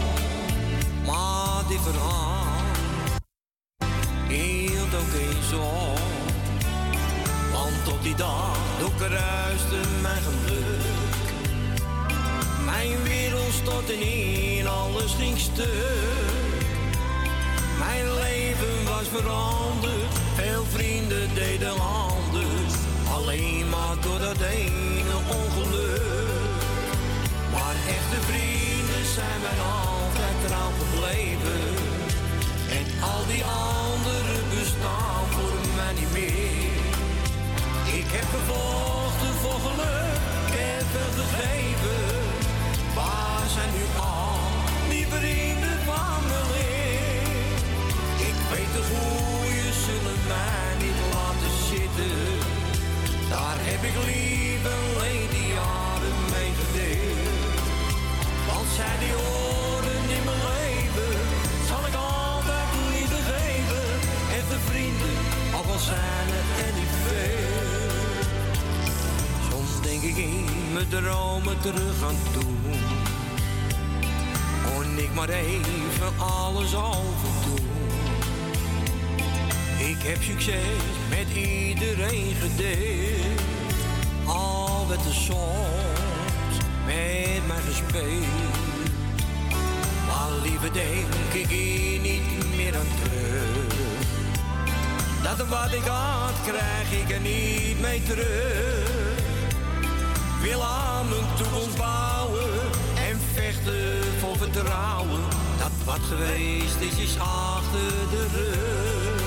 Maar 1.06 1.62
dit 1.68 1.80
verhaal 1.80 2.40
hield 4.28 4.94
ook 4.94 5.14
eens 5.20 5.52
op. 5.52 6.00
Want 7.52 7.96
op 7.96 8.02
die 8.02 8.14
dag 8.14 8.56
doorkruiste 8.78 9.76
mijn 10.02 10.22
geluk. 10.22 11.24
Mijn 12.64 13.02
wereld 13.02 13.52
stortte 13.52 13.98
in, 13.98 14.66
alles 14.66 15.14
ging 15.14 15.38
stuk. 15.38 16.68
Mijn 17.78 18.14
leven 18.14 18.84
was 18.84 19.08
veranderd, 19.08 20.18
veel 20.34 20.64
vrienden 20.64 21.34
deden 21.34 21.80
anders. 21.80 22.29
Alleen 23.20 23.68
maar 23.68 23.96
door 24.00 24.18
dat 24.18 24.40
ene 24.40 25.16
ongeluk. 25.40 26.61
Maar 27.52 27.76
echte 27.96 28.20
vrienden 28.28 29.04
zijn 29.14 29.40
mij 29.46 29.59
altijd 29.83 30.37
trouw 30.46 30.72
gebleven. 30.80 31.62
En 32.78 32.87
al 33.12 33.22
die 33.33 33.44
anderen 33.44 34.42
bestaan 34.54 35.24
voor 35.35 35.59
mij 35.76 35.92
niet 36.00 36.12
meer. 36.12 36.83
Ik 38.00 38.09
heb 38.16 38.28
gevochten 38.37 39.35
voor 39.42 39.61
geluk, 39.66 40.20
heb 40.59 40.87
veel 40.92 41.12
gegeven. 41.22 42.02
Waar 42.94 43.44
zijn 43.54 43.70
nu 43.78 43.85
al 44.16 44.38
die 44.90 45.06
vrienden 45.14 45.78
van 45.88 46.20
me 46.30 46.40
weer? 46.52 47.56
Ik 48.28 48.37
weet 48.50 48.72
de 48.76 48.83
goeie 48.90 49.29
ik 53.82 53.96
alleen 53.96 54.40
die 55.30 55.48
jaren 55.52 56.18
mee 56.34 56.52
gedeeld. 56.60 57.60
Want 58.48 58.68
zij 58.76 58.96
die 58.98 59.12
horen 59.12 60.02
in 60.16 60.24
mijn 60.28 60.42
leven, 60.52 61.12
zal 61.68 61.82
ik 61.86 61.94
altijd 61.94 62.68
liefde 62.94 63.20
geven. 63.32 63.86
Echte 64.38 64.58
vrienden, 64.68 65.16
al 65.54 65.66
wel 65.66 65.78
zijn 65.78 66.28
het 66.36 66.48
er 66.66 66.72
niet 66.78 66.94
veel. 67.06 67.58
Soms 69.50 69.72
denk 69.88 70.02
ik 70.02 70.16
in 70.16 70.46
mijn 70.72 70.88
dromen 70.88 71.60
terug 71.60 72.02
aan 72.08 72.20
toe. 72.32 72.58
Kon 74.66 74.98
ik 74.98 75.14
maar 75.14 75.28
even 75.28 76.12
alles 76.18 76.74
overdoen. 76.74 77.68
Ik 79.78 80.02
heb 80.02 80.22
succes 80.22 80.82
met 81.08 81.28
iedereen 81.36 82.34
gedeeld. 82.40 83.49
Werd 84.90 85.05
er 85.05 85.14
soms 85.14 86.57
met 86.87 87.46
mij 87.46 87.61
gespeeld. 87.68 88.57
Maar 90.07 90.31
liever 90.42 90.72
denk 90.72 91.14
ik 91.33 91.46
hier 91.46 92.00
niet 92.00 92.57
meer 92.57 92.76
aan 92.76 92.87
terug. 93.03 93.74
Dat 95.22 95.48
wat 95.48 95.72
ik 95.72 95.85
had, 95.85 96.33
krijg 96.44 97.03
ik 97.03 97.11
er 97.11 97.20
niet 97.20 97.81
mee 97.81 98.03
terug. 98.03 99.18
Wil 100.42 100.64
aan 100.64 101.09
mijn 101.09 101.24
toekomst 101.37 101.76
bouwen 101.76 102.50
en 103.09 103.20
vechten 103.35 104.03
voor 104.20 104.37
vertrouwen. 104.37 105.20
Dat 105.59 105.72
wat 105.85 106.00
geweest 106.09 106.81
is, 106.81 106.96
is 107.07 107.18
achter 107.18 107.90
de 108.11 108.26
rug. 108.35 109.22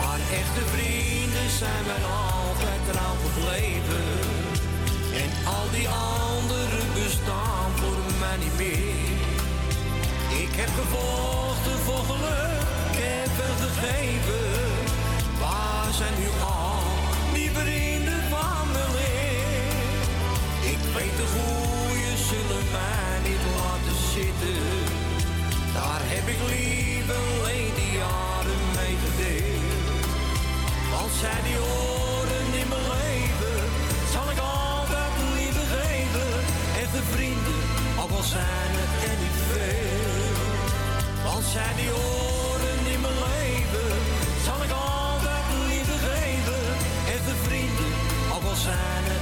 Maar 0.00 0.20
echte 0.32 0.62
vrienden 0.74 1.50
zijn 1.58 1.84
mij 1.86 2.02
altijd 2.04 2.80
trouw 2.90 3.16
gebleven. 3.24 3.87
Die 5.78 5.88
anderen 5.88 6.86
bestaan 6.94 7.70
voor 7.80 8.02
mij 8.20 8.36
niet 8.44 8.56
meer. 8.56 9.18
Ik 10.44 10.52
heb 10.60 10.70
gevochten 10.80 11.78
voor 11.86 12.04
geluk, 12.10 12.62
ik 12.92 12.98
heb 12.98 13.36
gegeven. 13.64 14.46
Waar 15.40 15.92
zijn 16.00 16.14
nu 16.18 16.28
al 16.62 16.82
die 17.32 17.50
vrienden 17.50 18.22
van 18.32 18.64
me 18.74 18.84
weer? 18.98 20.00
Ik 20.74 20.82
weet 20.96 21.16
de 21.20 21.26
goeie 21.34 22.16
zullen 22.30 22.66
mij 22.76 23.14
niet 23.28 23.44
laten 23.58 23.98
zitten. 24.14 24.62
Daar 25.78 26.02
heb 26.14 26.26
ik 26.34 26.40
liever 26.52 27.14
alleen 27.14 27.72
die 27.78 27.92
jaren 28.02 28.62
mee 28.76 28.96
gedeeld. 29.04 29.48
echte 36.98 37.16
vrienden, 37.16 37.62
ook 38.02 38.10
al 38.10 38.22
zijn 38.22 38.72
het 38.80 38.92
er 39.10 39.16
niet 39.24 39.38
veel. 39.50 40.32
Want 41.24 41.44
zij 41.54 41.72
die 41.80 41.90
horen 41.90 42.80
in 42.94 43.00
mijn 43.00 43.18
leven, 43.28 43.90
zal 44.46 44.58
ik 44.66 44.72
altijd 44.92 45.46
liefde 45.70 45.98
geven. 46.08 46.62
Echte 47.14 47.34
vrienden, 47.46 47.92
ook 48.34 48.46
al 48.52 48.58
zijn 48.68 49.04
het 49.12 49.17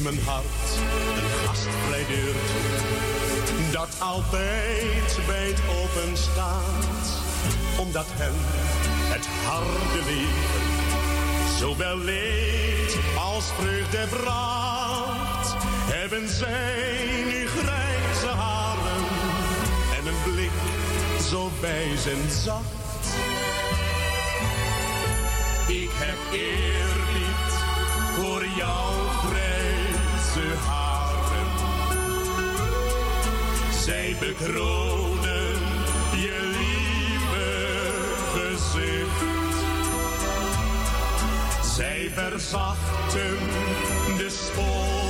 mijn 0.00 0.18
hart 0.24 0.68
een 1.16 1.46
gastvrij 1.46 2.04
deurtje 2.08 2.58
dat 3.72 3.88
altijd 3.98 5.26
wijd 5.26 5.60
open 5.68 6.16
staat 6.16 7.20
omdat 7.78 8.06
hen 8.08 8.34
het 9.12 9.26
harde 9.26 10.10
leven 10.10 10.66
zowel 11.58 11.98
leed 11.98 12.96
als 13.18 13.44
vreugde 13.58 14.06
bracht 14.10 15.54
hebben 15.92 16.28
zij 16.28 17.24
nu 17.26 17.46
grijze 17.46 18.26
haren 18.26 19.04
en 19.98 20.06
een 20.06 20.32
blik 20.32 20.50
zo 21.30 21.50
wijs 21.60 22.02
zacht. 22.44 23.06
Ik 25.66 25.90
heb 25.92 26.18
eerbied 26.32 27.52
voor 28.16 28.44
jouw 28.56 29.25
bekronen 34.18 35.58
je 36.16 36.50
lieve 36.58 37.92
gezicht. 38.34 39.24
Zij 41.74 42.10
verzachten 42.14 43.38
de 44.16 44.28
sporen 44.30 45.05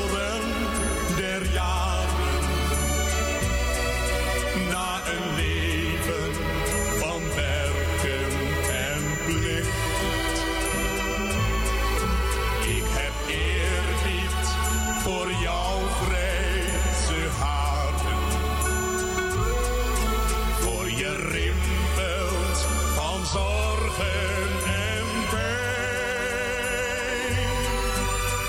en 23.98 25.28
pijn. 25.30 25.86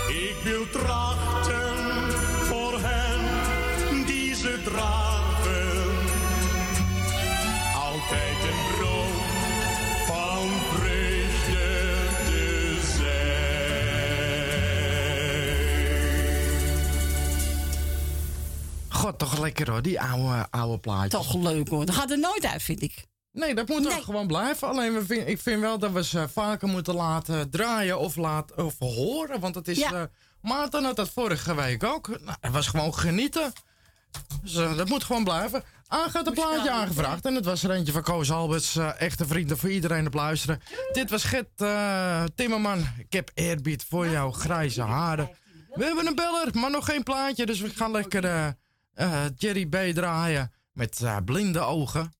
Ik 0.07 0.35
wil 0.43 0.69
trachten 0.69 2.11
voor 2.45 2.79
hen 2.81 3.19
die 4.05 4.35
ze 4.35 4.61
dragen. 4.63 5.85
Altijd 7.75 8.43
een 8.43 8.75
bron 8.75 9.13
van 10.05 10.49
vreugde 10.73 11.67
te 12.25 12.67
God, 18.87 19.17
toch 19.17 19.39
lekker 19.39 19.71
hoor, 19.71 19.81
die 19.81 20.01
oude, 20.01 20.47
oude 20.49 20.77
plaatjes. 20.77 21.11
Toch 21.11 21.33
leuk 21.35 21.67
hoor. 21.67 21.85
Dat 21.85 21.95
gaat 21.95 22.11
er 22.11 22.19
nooit 22.19 22.45
uit, 22.45 22.63
vind 22.63 22.81
ik. 22.81 23.05
Nee, 23.37 23.55
dat 23.55 23.67
moet 23.67 23.85
ook 23.95 24.03
gewoon 24.03 24.27
blijven. 24.27 24.67
Alleen 24.67 24.93
we 24.93 25.05
vind, 25.05 25.27
ik 25.27 25.39
vind 25.41 25.61
wel 25.61 25.79
dat 25.79 25.91
we 25.91 26.03
ze 26.03 26.27
vaker 26.29 26.67
moeten 26.67 26.95
laten 26.95 27.49
draaien 27.49 27.99
of, 27.99 28.15
laten, 28.15 28.65
of 28.65 28.75
horen. 28.79 29.39
Want 29.39 29.55
het 29.55 29.67
is. 29.67 29.77
Ja. 29.77 29.91
eh, 29.93 30.03
Maarten 30.41 30.83
had 30.83 30.95
dat 30.95 31.09
vorige 31.09 31.55
week 31.55 31.83
ook. 31.83 32.07
Nou, 32.07 32.37
het 32.41 32.51
was 32.51 32.67
gewoon 32.67 32.93
genieten. 32.93 33.51
Dus 34.43 34.55
eh, 34.55 34.77
dat 34.77 34.89
moet 34.89 35.03
gewoon 35.03 35.23
blijven. 35.23 35.63
Aan 35.87 36.09
gaat 36.09 36.27
een 36.27 36.33
plaatje 36.33 36.71
aangevraagd. 36.71 37.25
En 37.25 37.35
het 37.35 37.45
was 37.45 37.63
er 37.63 37.71
eentje 37.71 37.93
van 37.93 38.01
Koos 38.01 38.31
Alberts. 38.31 38.75
eh, 38.75 39.01
echte 39.01 39.27
vrienden 39.27 39.57
voor 39.57 39.69
iedereen 39.71 40.07
op 40.07 40.13
luisteren. 40.13 40.61
Dit 40.91 41.09
was 41.09 41.23
Gert 41.23 41.57
Timmerman. 42.35 42.79
Ik 42.97 43.13
heb 43.13 43.31
eerbied 43.33 43.85
voor 43.89 44.07
jouw 44.07 44.31
grijze 44.31 44.81
haren. 44.81 45.29
We 45.73 45.83
hebben 45.85 46.07
een 46.07 46.15
beller, 46.15 46.47
maar 46.53 46.71
nog 46.71 46.85
geen 46.85 47.03
plaatje. 47.03 47.45
Dus 47.45 47.59
we 47.59 47.69
gaan 47.69 47.91
lekker 47.91 48.55
Jerry 49.37 49.65
B 49.65 49.75
draaien. 49.95 50.51
Met 50.73 51.01
blinde 51.25 51.59
ogen. 51.59 52.11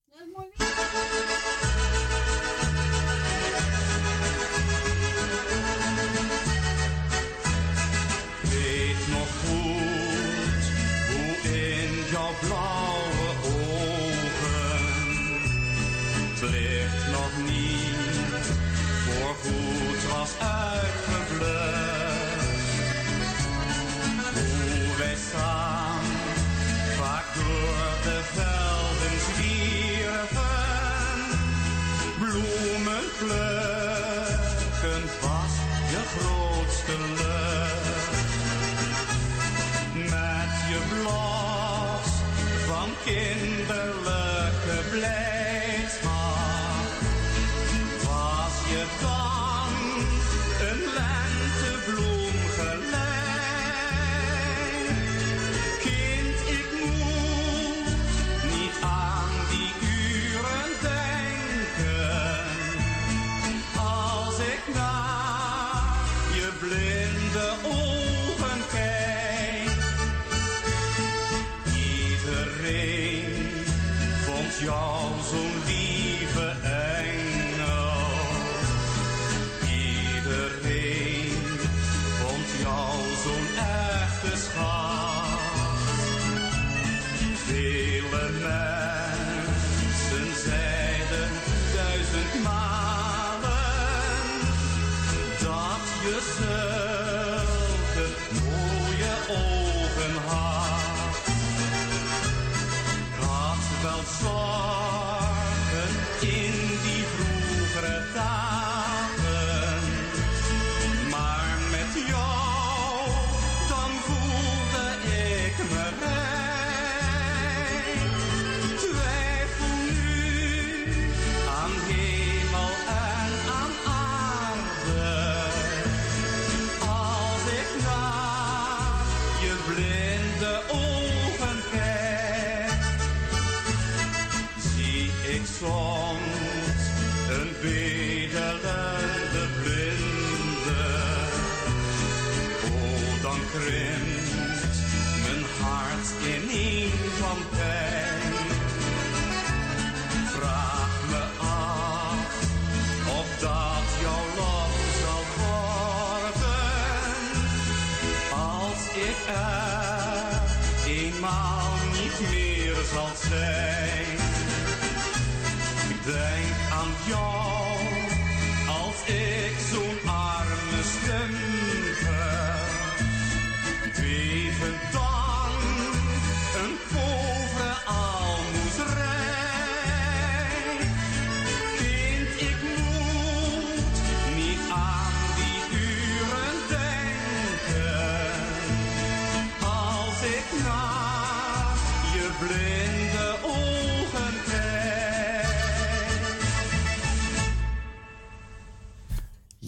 Ik 165.90 166.04
denk 166.06 166.56
aan 166.80 166.92
jou 167.08 167.57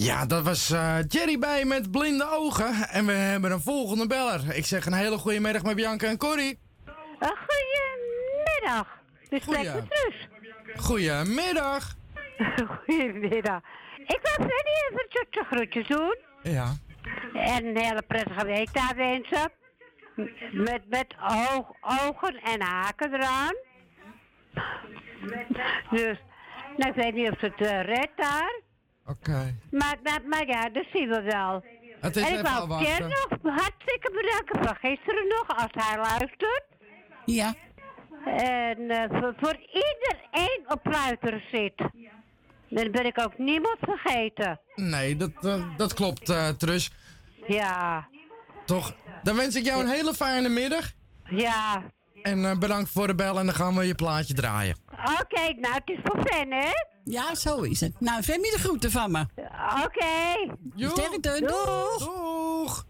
Ja, 0.10 0.26
dat 0.26 0.43
was 0.43 0.72
eh, 0.72 0.98
Jerry 1.08 1.39
bij 1.39 1.65
met 1.65 1.91
blinde 1.91 2.28
ogen. 2.32 2.89
En 2.89 3.06
we 3.06 3.12
hebben 3.12 3.52
een 3.52 3.62
volgende 3.62 4.08
beller. 4.08 4.56
Ik 4.56 4.65
zeg 4.65 4.86
een 4.86 4.93
hele 4.93 5.17
goede 5.17 5.39
middag 5.39 5.63
met 5.63 5.76
Bianca 5.76 6.08
en 6.08 6.17
Corrie. 6.17 6.60
Goedemiddag. 7.19 8.88
Dus 9.30 9.43
Goeie. 9.43 9.63
met 9.63 9.89
Truus. 9.89 10.28
Goedemiddag. 10.76 11.95
Goedemiddag. 12.86 13.62
Ik 13.98 14.19
wil 14.22 14.48
Freddy 14.48 14.72
even 14.89 15.10
tutje 15.10 15.43
groetjes 15.52 15.88
doen. 15.88 16.17
Ja. 16.43 16.74
En 17.34 17.65
een 17.65 17.78
hele 17.78 18.04
prettige 18.08 18.45
week 18.45 18.74
daar 18.74 18.93
wensen. 18.95 19.52
Met, 20.52 20.89
met 20.89 21.15
oog, 21.22 21.72
ogen 21.82 22.41
en 22.43 22.62
haken 22.62 23.13
eraan. 23.13 23.56
Dus, 25.89 26.17
nou, 26.78 26.89
ik 26.89 26.95
weet 26.95 27.13
niet 27.13 27.32
of 27.32 27.39
het 27.39 27.62
eh, 27.62 27.84
redt 27.84 28.17
daar. 28.17 28.67
Oké. 29.10 29.56
Maar, 29.72 29.98
maar, 30.04 30.22
maar 30.26 30.48
ja, 30.48 30.69
dat 30.69 30.86
zien 30.93 31.10
we 31.10 31.22
wel. 31.22 31.63
Het 32.00 32.15
is 32.15 32.24
en 32.24 32.38
ik 32.39 32.45
wou. 32.45 32.84
Pierre 32.84 33.08
nog 33.08 33.56
hartstikke 33.56 34.12
bedanken 34.12 34.65
van 34.65 34.76
gisteren 34.76 35.28
nog, 35.28 35.48
als 35.48 35.86
hij 35.86 35.98
luistert. 35.98 36.63
Ja. 37.26 37.54
En 38.26 38.89
eh, 38.89 39.19
voor, 39.19 39.34
voor 39.39 39.56
iedereen 39.67 40.63
op 40.67 40.86
luisteren 40.86 41.41
zit. 41.52 41.78
Dan 42.69 42.91
ben 42.91 43.06
ik 43.06 43.22
ook 43.24 43.38
niemand 43.38 43.78
vergeten. 43.80 44.60
Nee, 44.76 45.15
dat, 45.15 45.32
eh, 45.41 45.78
dat 45.78 45.93
klopt, 45.93 46.30
eh 46.30 46.50
Trus. 46.50 46.91
Ja. 47.48 48.08
Toch? 48.65 48.95
Dan 49.24 49.36
wens 49.36 49.56
ik 49.56 49.65
jou 49.65 49.82
een 49.82 49.89
hele 49.89 50.13
fijne 50.13 50.50
middag. 50.50 50.91
Ja. 51.24 51.84
En 52.21 52.45
eh, 52.45 52.58
bedankt 52.58 52.89
voor 52.89 53.08
de 53.08 53.15
bel 53.15 53.39
en 53.39 53.45
dan 53.45 53.55
gaan 53.55 53.75
we 53.75 53.84
je 53.86 53.95
plaatje 53.95 54.34
draaien. 54.34 54.75
Oké, 54.91 55.60
nou, 55.60 55.73
het 55.73 55.84
is 55.86 55.99
voor 56.03 56.23
Fan, 56.25 56.51
hè? 56.51 56.71
Ja, 57.03 57.36
zo 57.36 57.62
is 57.62 57.79
het. 57.79 57.99
Nou, 57.99 58.23
Femi 58.23 58.49
de 58.51 58.60
groeten 58.60 58.91
van 58.91 59.12
me. 59.12 59.25
Oké. 59.86 60.55
Sterkte, 60.75 61.39
doeg. 61.39 61.97
Doeg. 61.97 62.86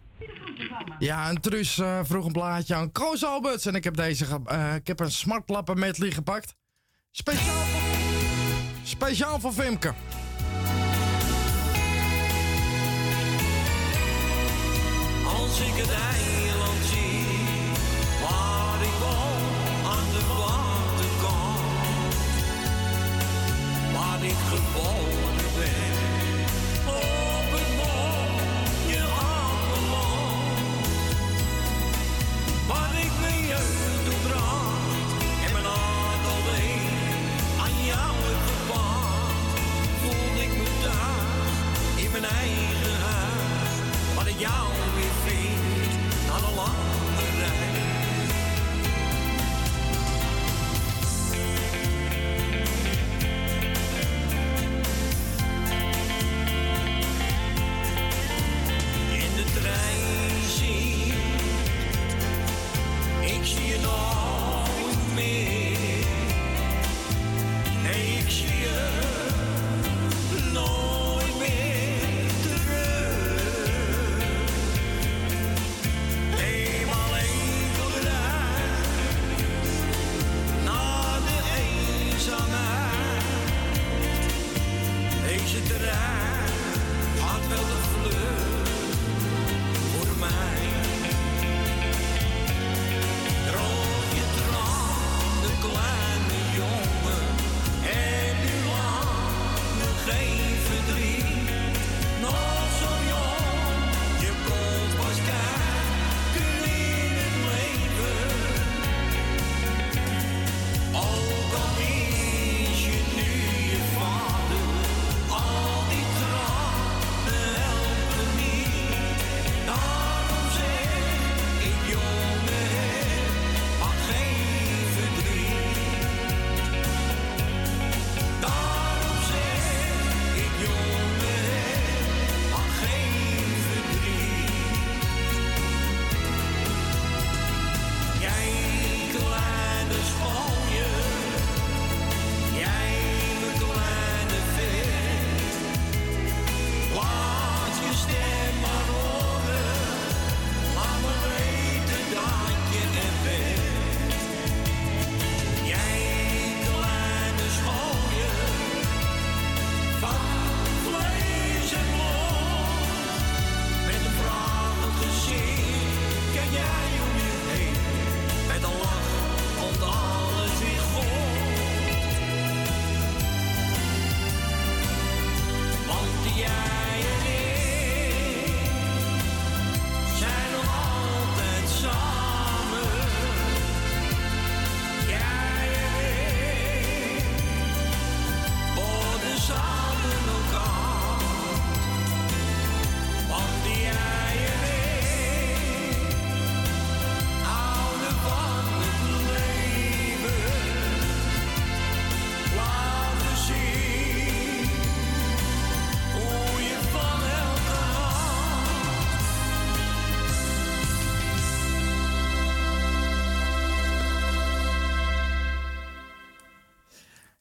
Ja, 1.00 1.30
en 1.30 1.42
Truus 1.42 1.78
eh, 1.78 2.00
vroeg 2.04 2.26
een 2.26 2.32
plaatje 2.32 2.76
aan 2.76 2.92
Koos 2.92 3.26
Alberts. 3.26 3.66
En 3.66 3.76
ik 3.76 3.84
heb 3.84 3.96
deze, 3.96 4.26
eh, 4.46 4.76
ik 4.76 4.88
heb 4.88 5.00
een 5.00 5.12
smartlappen 5.12 5.80
medley 5.80 6.12
gepakt. 6.12 6.56
Speciaal 7.12 7.66
voor, 7.66 7.82
speciaal 8.84 9.40
voor 9.40 9.52
Femke. 9.52 9.94
Als 15.26 15.60
ik 15.60 15.76
het 15.76 15.90
eiland 15.90 16.49
ik 24.30 24.36
geboren 24.36 25.09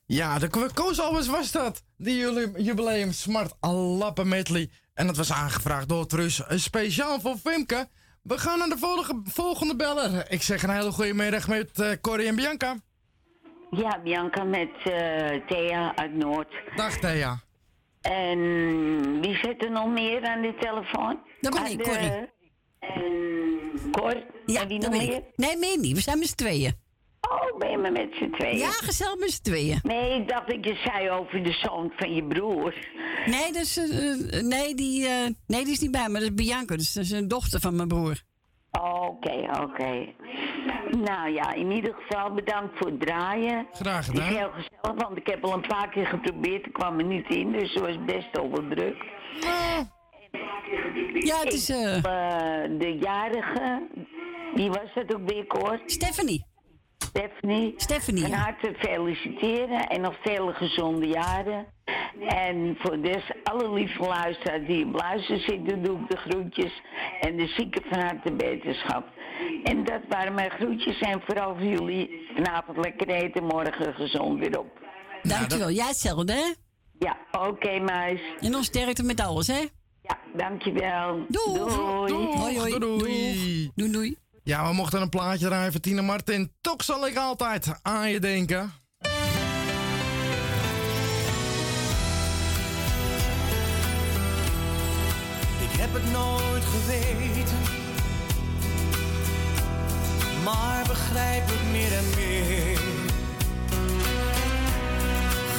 Ja, 0.08 0.38
de 0.38 0.48
Koos 0.74 1.26
was 1.26 1.52
dat. 1.52 1.82
Die 1.96 2.16
jubileum 2.62 3.12
Smart 3.12 3.54
Lappen 3.60 4.28
medley. 4.28 4.70
En 4.94 5.06
dat 5.06 5.16
was 5.16 5.32
aangevraagd 5.32 5.88
door 5.88 6.06
Trus. 6.06 6.42
Een 6.46 6.60
speciaal 6.60 7.20
voor 7.20 7.36
Femke. 7.36 7.88
We 8.22 8.38
gaan 8.38 8.58
naar 8.58 8.68
de 8.68 8.78
volgende, 8.78 9.30
volgende 9.30 9.76
beller. 9.76 10.30
Ik 10.30 10.42
zeg 10.42 10.62
een 10.62 10.70
hele 10.70 10.90
goede 10.90 11.14
middag 11.14 11.48
met 11.48 11.80
eh 11.80 11.90
Corrie 12.00 12.26
en 12.28 12.36
Bianca. 12.36 12.76
Ja, 13.70 14.00
Bianca 14.02 14.44
met 14.44 14.70
eh, 14.84 15.46
Thea 15.46 15.96
uit 15.96 16.14
Noord. 16.14 16.52
Dag 16.76 16.98
Thea. 16.98 17.40
En 18.00 18.40
wie 19.20 19.36
zit 19.36 19.64
er 19.64 19.70
nog 19.70 19.88
meer 19.88 20.24
aan 20.24 20.42
de 20.42 20.54
telefoon? 20.60 21.18
Dat 21.40 21.54
ben 21.54 21.70
ik, 21.70 21.82
Corrie. 21.82 22.10
En 22.78 23.90
Cor? 23.90 24.24
Ja, 24.46 24.60
en 24.60 24.68
wie 24.68 24.78
nog 24.78 24.90
ben 24.90 24.98
meer? 24.98 25.16
ik. 25.16 25.22
Nee, 25.36 25.56
meer 25.56 25.78
niet. 25.78 25.94
We 25.96 26.00
zijn 26.00 26.18
met 26.18 26.28
z'n 26.28 26.34
tweeën. 26.34 26.86
Oh, 27.20 27.58
ben 27.58 27.70
je 27.70 27.78
maar 27.78 27.92
met 27.92 28.08
z'n 28.18 28.30
tweeën? 28.30 28.58
Ja, 28.58 28.70
gezellig 28.70 29.18
met 29.18 29.30
z'n 29.30 29.42
tweeën. 29.42 29.78
Nee, 29.82 30.20
ik 30.20 30.28
dacht 30.28 30.46
dat 30.48 30.64
je 30.64 30.74
zei 30.84 31.10
over 31.10 31.42
de 31.42 31.52
zoon 31.52 31.92
van 31.96 32.14
je 32.14 32.24
broer. 32.24 32.74
Nee, 33.26 33.52
dus, 33.52 33.76
eh, 33.76 34.38
eh, 34.38 34.44
nee, 34.44 34.74
die, 34.74 35.06
eh, 35.06 35.26
nee, 35.46 35.64
die 35.64 35.72
is 35.72 35.78
niet 35.80 35.90
bij 35.90 36.08
me. 36.08 36.12
Dat 36.12 36.22
is 36.22 36.34
Bianca. 36.34 36.76
Dus 36.76 36.92
dat 36.92 37.04
is 37.04 37.10
een 37.10 37.28
dochter 37.28 37.60
van 37.60 37.76
mijn 37.76 37.88
broer. 37.88 38.22
Oké, 38.70 39.48
oké. 39.62 40.06
Nou 40.90 41.30
ja, 41.32 41.52
in 41.52 41.70
ieder 41.70 41.94
geval 41.94 42.34
bedankt 42.34 42.78
voor 42.78 42.86
het 42.86 43.00
draaien. 43.00 43.66
Graag 43.72 44.06
Het 44.06 44.14
is 44.16 44.22
gedaan. 44.24 44.36
heel 44.38 44.50
gezellig, 44.50 45.02
want 45.04 45.16
ik 45.16 45.26
heb 45.26 45.44
al 45.44 45.52
een 45.54 45.66
paar 45.66 45.88
keer 45.88 46.06
geprobeerd. 46.06 46.66
Ik 46.66 46.72
kwam 46.72 46.98
er 46.98 47.04
niet 47.04 47.28
in, 47.28 47.52
dus 47.52 47.74
het 47.74 47.82
was 47.82 48.04
best 48.06 48.28
wel 48.32 48.50
wat 48.50 48.70
druk. 48.70 49.04
Ja, 51.14 51.38
het 51.40 51.52
is... 51.52 51.70
Ik, 51.70 51.76
eh, 51.76 52.02
de 52.78 52.96
jarige, 53.00 53.86
wie 54.54 54.68
was 54.68 54.94
dat 54.94 55.14
ook 55.14 55.30
weer, 55.30 55.46
Cor? 55.46 55.80
Stephanie. 55.86 56.44
Stephanie. 57.18 57.74
Stephanie, 57.76 58.22
Van 58.22 58.32
harte 58.32 58.74
feliciteren 58.78 59.86
en 59.86 60.00
nog 60.00 60.14
vele 60.22 60.52
gezonde 60.52 61.06
jaren. 61.06 61.66
En 62.28 62.76
voor 62.78 63.00
dus 63.00 63.22
alle 63.42 63.72
lieve 63.72 64.02
luisteraars 64.02 64.66
die 64.66 64.86
op 64.86 64.94
luisteren 64.94 65.40
zitten, 65.40 65.82
doe 65.82 65.98
ik 66.00 66.08
de 66.08 66.16
groetjes. 66.16 66.82
En 67.20 67.36
de 67.36 67.46
zieken 67.46 67.82
van 67.90 68.00
harte 68.00 68.32
beterschap. 68.32 69.04
En 69.64 69.84
dat 69.84 70.00
waren 70.08 70.34
mijn 70.34 70.50
groetjes 70.50 71.00
en 71.00 71.22
vooral 71.26 71.54
voor 71.54 71.66
jullie 71.66 72.28
vanavond 72.34 72.76
lekker 72.76 73.08
eten, 73.08 73.44
morgen 73.44 73.94
gezond 73.94 74.38
weer 74.38 74.58
op. 74.58 74.70
Dankjewel. 75.22 75.70
Jij 75.70 75.86
hetzelfde, 75.86 76.32
hè? 76.32 76.54
Ja, 76.98 77.16
oké, 77.46 77.78
muis. 77.78 78.20
En 78.40 78.50
nog 78.50 78.64
sterkte 78.64 79.02
met 79.02 79.20
alles, 79.20 79.46
hè? 79.46 79.60
Ja, 80.02 80.18
dankjewel. 80.36 81.24
Doei. 81.28 81.58
Doei. 82.06 82.54
Doei, 82.54 82.78
doei. 82.78 83.70
Doei, 83.74 83.92
doei. 83.92 84.16
Ja, 84.48 84.68
we 84.68 84.72
mochten 84.74 85.00
een 85.00 85.08
plaatje 85.08 85.46
draaien 85.46 85.72
van 85.72 85.80
Tina 85.80 86.02
Martin. 86.02 86.52
Toch 86.60 86.84
zal 86.84 87.06
ik 87.06 87.16
altijd 87.16 87.72
aan 87.82 88.10
je 88.10 88.20
denken. 88.20 88.72
Ik 95.60 95.78
heb 95.78 95.92
het 95.92 96.10
nooit 96.12 96.64
geweten, 96.64 97.58
maar 100.44 100.84
begrijp 100.86 101.46
het 101.46 101.70
meer 101.72 101.92
en 101.92 102.04
meer. 102.16 102.78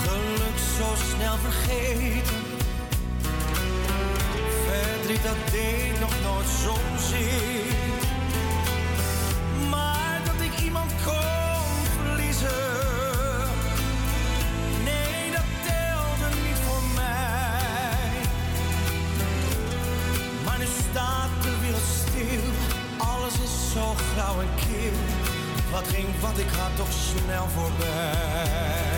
Geluk 0.03 0.57
zo 0.77 0.95
snel 1.15 1.37
vergeten, 1.37 2.37
verdriet 4.65 5.23
dat 5.23 5.51
deed 5.51 5.99
nog 5.99 6.13
nooit 6.23 6.47
zozeer. 6.47 7.59
Maar 7.89 7.98
zo 24.39 24.45
grauw 24.45 24.47
en 24.47 24.55
kil. 24.55 24.91
Wat 25.71 25.87
ging 25.87 26.19
wat 26.19 26.37
ik 26.37 26.49
had 26.49 26.75
toch 26.75 26.91
snel 26.91 27.47
voorbij. 27.47 28.88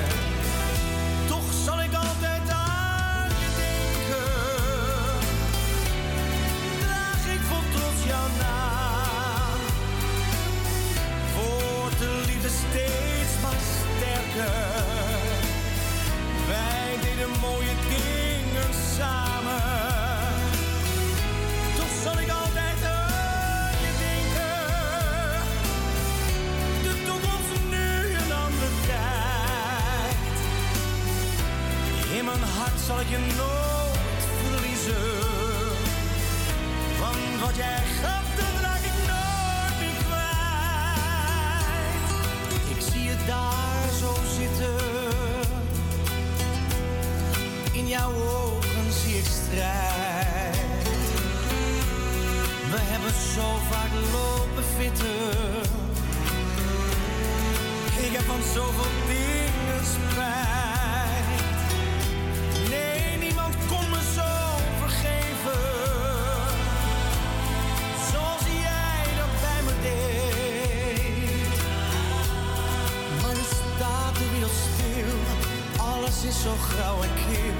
Zo 76.43 76.55
grauw 76.55 77.01
en 77.01 77.09
kil. 77.13 77.53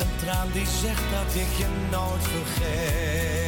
Een 0.00 0.16
traan 0.16 0.48
die 0.52 0.66
zegt 0.66 1.02
dat 1.12 1.34
ik 1.34 1.52
je 1.58 1.66
nooit 1.90 2.22
vergeet. 2.22 3.41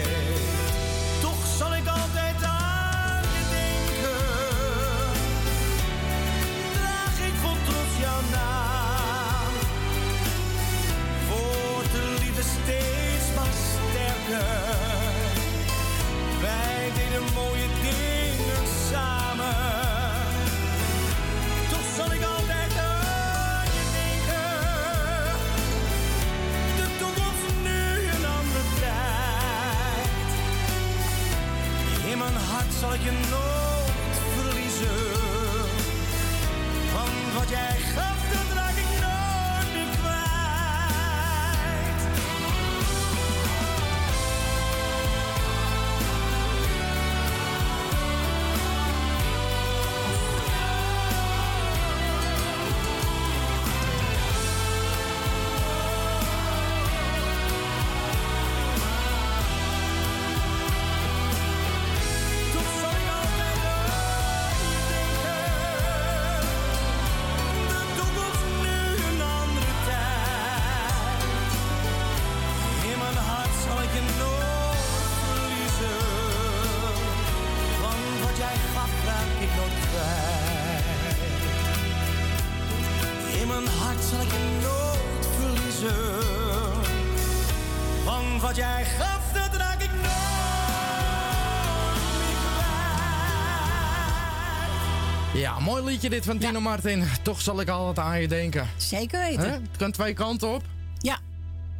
Ja, 95.34 95.58
mooi 95.58 95.84
liedje 95.84 96.10
dit 96.10 96.24
van 96.24 96.38
Tino 96.38 96.60
Martin. 96.60 97.04
Toch 97.22 97.40
zal 97.40 97.60
ik 97.60 97.68
altijd 97.68 98.06
aan 98.06 98.20
je 98.20 98.28
denken. 98.28 98.68
Zeker 98.76 99.18
weten. 99.20 99.50
Het 99.52 99.76
kan 99.76 99.92
twee 99.92 100.12
kanten 100.12 100.48
op. 100.54 100.62
Ja, 100.98 101.20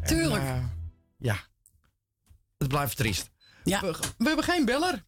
tuurlijk. 0.05 0.43
En, 0.43 0.49
eh, 0.57 0.65
ja. 1.19 1.37
Het 2.59 2.69
blijft 2.69 2.97
triest. 2.97 3.31
Ja. 3.65 3.81
We, 3.81 3.93
we 4.19 4.27
hebben 4.27 4.45
geen 4.45 4.65
beller. 4.65 5.05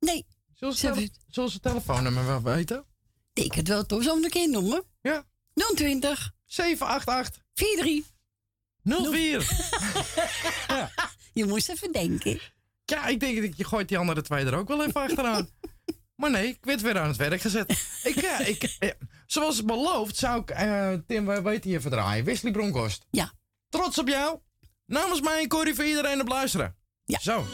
Nee. 0.00 0.26
Zullen 0.54 0.74
ze, 0.74 0.90
tele- 0.92 1.08
zullen 1.28 1.50
ze 1.50 1.60
telefoonnummer 1.60 2.26
wel 2.26 2.42
weten? 2.42 2.84
Ik 3.32 3.52
het 3.54 3.68
wel 3.68 3.86
toch 3.86 4.02
zo 4.02 4.16
een 4.16 4.30
keer 4.30 4.50
noemen. 4.50 4.84
Ja. 5.00 5.24
020 5.74 6.32
788 6.46 7.42
43 7.52 8.14
04. 8.86 9.48
Je 11.32 11.44
moest 11.46 11.68
even 11.68 11.92
denken. 11.92 12.40
Ja, 12.84 13.06
ik 13.06 13.20
denk 13.20 13.40
dat 13.42 13.56
je 13.56 13.64
gooit 13.64 13.88
die 13.88 13.98
andere 13.98 14.22
twee 14.22 14.44
er 14.44 14.54
ook 14.54 14.68
wel 14.68 14.84
even 14.84 15.00
achteraan. 15.00 15.48
Maar 16.16 16.30
nee, 16.30 16.46
ik 16.46 16.58
werd 16.60 16.80
weer 16.80 16.98
aan 16.98 17.08
het 17.08 17.16
werk 17.16 17.40
gezet. 17.40 17.70
Ik, 18.02 18.20
ja, 18.20 18.38
ik, 18.38 18.76
eh, 18.78 18.90
zoals 19.26 19.64
beloofd 19.64 20.16
zou 20.16 20.40
ik 20.40 20.50
eh, 20.50 20.92
Tim, 21.06 21.42
weten 21.42 21.70
je 21.70 21.80
verdraaien. 21.80 22.24
Wesley 22.24 22.52
Bronkhorst. 22.52 23.06
Ja. 23.10 23.32
Trots 23.68 23.98
op 23.98 24.08
jou. 24.08 24.38
Namens 24.86 25.20
mij 25.20 25.40
en 25.42 25.48
Corrie 25.48 25.74
voor 25.74 25.84
iedereen 25.84 26.20
op 26.20 26.28
luisteren. 26.28 26.76
Ja. 27.04 27.18
Zo. 27.18 27.44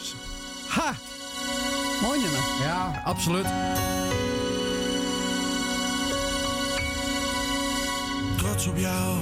Ha. 0.67 0.95
Mooi 2.01 2.21
nummer. 2.21 2.41
Ja, 2.61 3.01
absoluut. 3.05 3.45
trots 8.53 8.67
op 8.67 8.77
jou. 8.77 9.17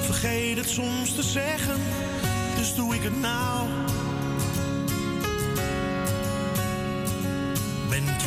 Vergeet 0.00 0.56
het 0.56 0.68
soms 0.68 1.14
te 1.14 1.22
zeggen, 1.22 1.80
dus 2.56 2.74
doe 2.74 2.94
ik 2.94 3.02
het 3.02 3.20
nou. 3.20 3.68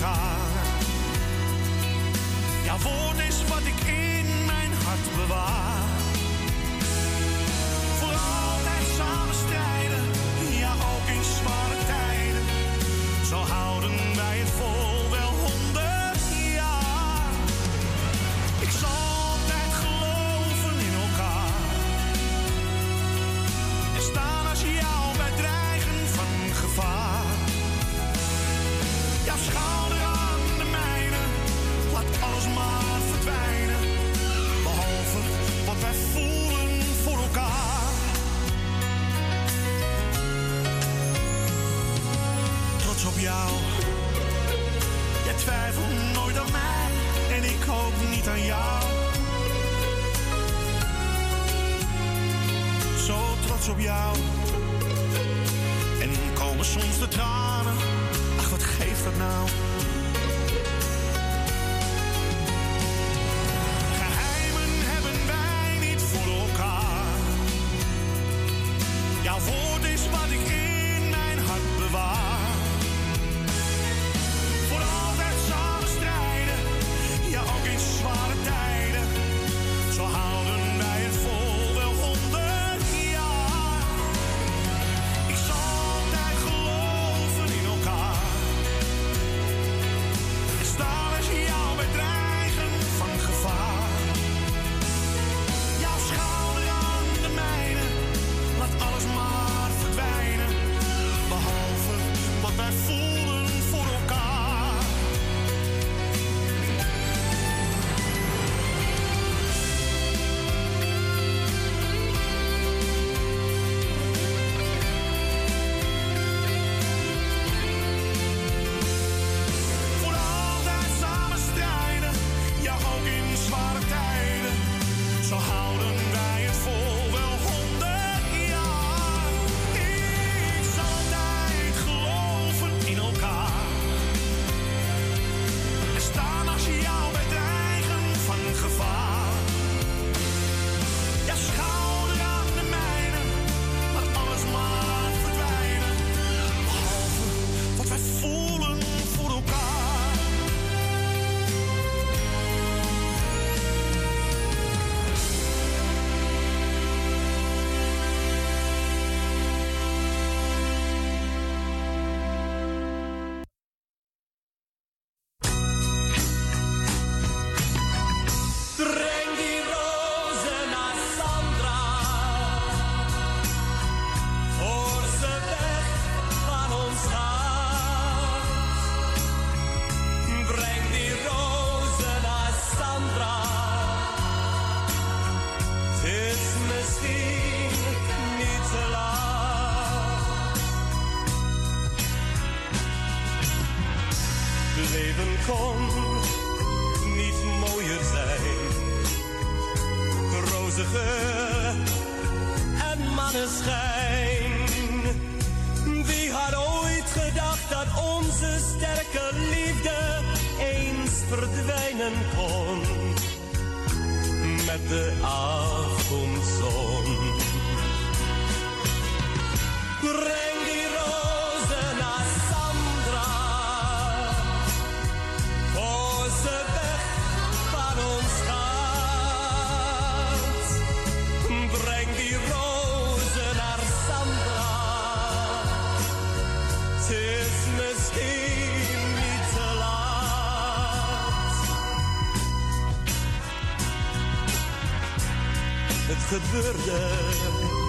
Elkaar. 0.00 0.38
Jouw 2.64 2.78
woord 2.78 3.18
is 3.28 3.44
wat 3.48 3.60
ik 3.64 3.80
in 3.86 4.44
mijn 4.46 4.72
hart 4.84 5.16
bewaar. 5.16 5.89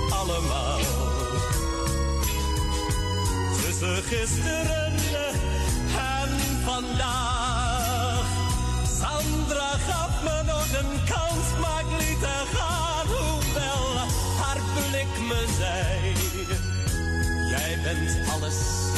Allemaal 0.10 0.80
tussen 3.62 4.04
gisteren 4.04 4.94
en 5.98 6.30
vandaag. 6.64 8.26
Sandra 9.00 9.70
gaf 9.88 10.24
me 10.24 10.44
nog 10.46 10.66
een 10.80 11.04
kans, 11.06 11.60
maar 11.62 11.80
ik 11.80 12.08
liet 12.08 12.26
haar 12.26 12.46
gaan. 12.54 13.08
Hoewel 13.08 13.98
haar 14.42 14.58
blik 14.74 15.28
me 15.28 15.46
zei, 15.58 16.14
jij 17.50 17.80
bent 17.84 18.30
alles 18.30 18.91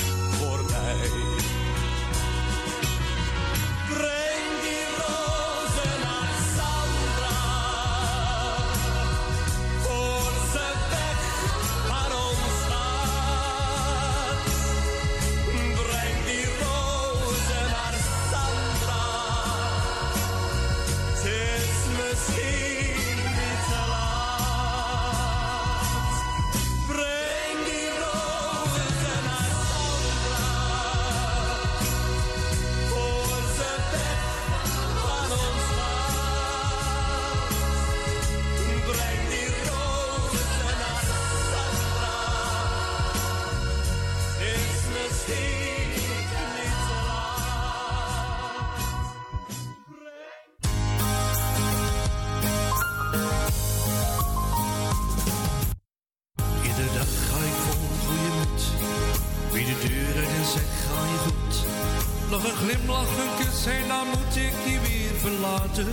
glimlach, 62.64 63.14
een 63.24 63.34
kus 63.40 63.66
en 63.66 63.88
dan 63.88 64.08
moet 64.08 64.36
ik 64.48 64.56
je 64.66 64.78
weer 64.88 65.14
verlaten. 65.26 65.88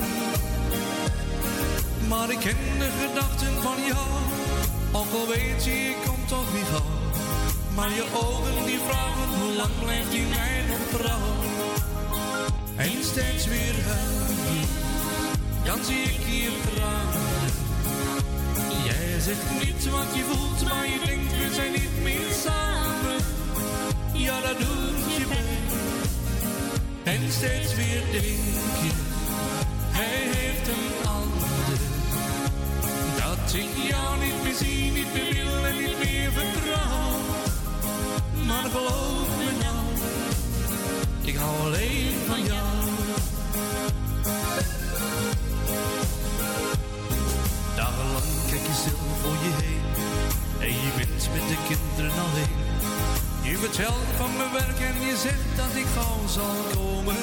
Maar 2.08 2.30
ik 2.30 2.38
ken 2.38 2.78
de 2.78 2.90
gedachten 3.02 3.54
van 3.62 3.78
jou. 3.92 4.10
Ook 4.92 5.12
al 5.20 5.26
weet 5.34 5.64
je, 5.64 5.70
ik 5.70 5.96
kom 6.06 6.26
toch 6.26 6.52
niet 6.54 6.70
gauw. 6.72 6.98
Maar 7.76 7.90
je 7.98 8.04
ogen 8.14 8.66
die 8.66 8.80
vragen, 8.88 9.28
hoe 9.40 9.54
lang 9.60 9.74
blijft 9.82 10.10
die 10.10 10.26
mij 10.26 10.64
nog 10.68 10.84
trouw? 10.94 11.32
En 12.76 13.04
steeds 13.04 13.46
weer 13.46 13.76
huil 13.86 14.26
je, 14.52 14.62
dan 15.64 15.84
zie 15.84 16.02
ik 16.02 16.22
hier 16.30 16.52
tranen. 16.74 17.50
Jij 18.84 19.20
zegt 19.20 19.50
niet 19.62 19.90
wat 19.90 20.10
je 20.14 20.24
voelt, 20.30 20.62
maar 20.68 20.86
je 20.86 21.00
denkt 21.06 21.32
we 21.36 21.54
zijn 21.54 21.72
niet 21.72 22.02
meer 22.02 22.32
samen. 22.44 23.18
Ja, 24.12 24.40
dat 24.40 24.58
je 24.58 24.64
pijn. 24.64 24.89
Steeds 27.30 27.74
weer 27.74 28.02
denk 28.10 28.74
je, 28.82 28.90
hij 29.90 30.20
heeft 30.34 30.68
een 30.68 31.08
ander. 31.08 31.78
Dat 33.16 33.54
ik 33.54 33.88
jou 33.88 34.18
niet 34.24 34.42
meer 34.42 34.54
zie, 34.54 34.92
niet 34.92 35.12
meer 35.14 35.32
wil 35.32 35.64
en 35.64 35.76
niet 35.76 35.98
meer 35.98 36.30
vertrouw. 36.32 37.10
Maar 38.46 38.70
geloof 38.70 39.28
me 39.38 39.50
nou, 39.62 39.86
ik 41.20 41.36
hou 41.36 41.60
alleen 41.60 42.14
van 42.26 42.44
jou. 42.44 42.68
Dagenlang 47.76 48.24
kijk 48.50 48.66
je 48.66 48.72
stil 48.72 48.98
voor 49.22 49.36
je 49.44 49.52
heen 49.62 49.82
En 50.60 50.68
je 50.68 50.90
bent 50.96 51.28
met 51.32 51.48
de 51.48 51.56
kinderen 51.68 52.12
alleen 52.24 52.69
Je 53.42 53.56
vertelt 53.56 54.06
van 54.16 54.36
mijn 54.36 54.52
werk 54.52 54.80
en 54.80 55.06
je 55.06 55.16
zegt 55.16 55.56
dat 55.56 55.74
ik 55.74 55.86
gauw 55.96 56.26
zal 56.28 56.56
komen 56.74 57.16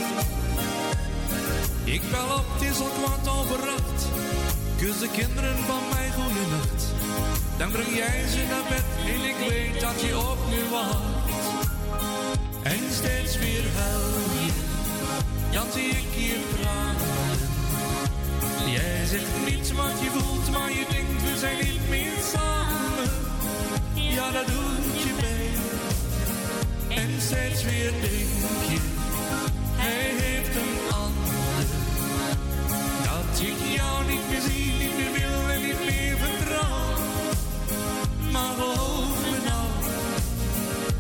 Ik 1.84 2.02
bel 2.12 2.30
op, 2.38 2.46
het 2.54 2.70
is 2.70 2.80
al 2.80 2.90
kwart 3.00 3.28
over 3.28 3.60
acht 3.70 4.02
Kus 4.78 5.00
de 5.00 5.10
kinderen 5.12 5.58
van 5.58 5.84
mij 5.94 6.10
nacht 6.50 6.84
Dan 7.58 7.72
breng 7.72 7.96
jij 7.96 8.28
ze 8.28 8.44
naar 8.50 8.68
bed 8.70 8.88
en 9.14 9.22
ik 9.32 9.50
weet 9.50 9.82
dat 9.82 10.02
je 10.02 10.18
op 10.18 10.38
me 10.50 10.70
wacht 10.72 11.46
En 12.64 12.80
steeds 12.92 13.38
weer 13.38 13.64
huil 13.76 14.10
je 14.40 14.52
Dan 15.52 15.66
zie 15.74 15.90
ik 15.90 16.14
je 16.16 16.40
tranen 16.56 17.56
Jij 18.72 19.06
zegt 19.06 19.46
niet 19.46 19.74
wat 19.74 20.00
je 20.02 20.10
voelt, 20.10 20.52
maar 20.52 20.70
je 20.70 20.86
denkt 20.90 21.22
we 21.24 21.38
zijn 21.40 21.58
niet 21.58 21.90
meer 21.90 22.12
samen. 22.34 23.10
Ja, 23.94 24.32
dat. 24.32 24.46
En 24.46 24.87
steeds 27.22 27.64
weer 27.64 27.92
denk 27.92 28.70
je, 28.70 28.80
hij 29.76 30.12
heeft 30.24 30.56
een 30.56 30.94
ander. 30.94 31.66
Dat 33.04 33.40
ik 33.40 33.76
jou 33.76 34.06
niet 34.08 34.30
meer 34.30 34.42
zie, 34.42 34.72
niet 34.74 34.96
meer 34.98 35.12
wil 35.20 35.50
en 35.50 35.62
niet 35.62 35.80
meer 35.86 36.18
vertrouw. 36.18 36.96
Maar 38.32 38.54
geloof 38.54 39.22
me 39.32 39.38
nou, 39.50 39.68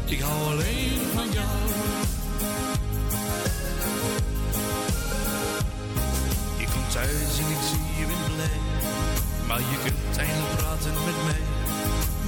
ik 0.05 0.19
hou 0.19 0.51
alleen 0.51 0.99
van 1.13 1.29
jou. 1.31 1.57
Je 6.57 6.65
komt 6.73 6.91
thuis 6.91 7.39
en 7.39 7.51
ik 7.51 7.63
zie 7.69 7.99
je 7.99 8.05
bent 8.05 8.35
blij. 8.35 8.59
Maar 9.47 9.59
je 9.59 9.77
kunt 9.83 10.17
eindelijk 10.17 10.55
praten 10.55 10.93
met 10.93 11.23
mij. 11.25 11.56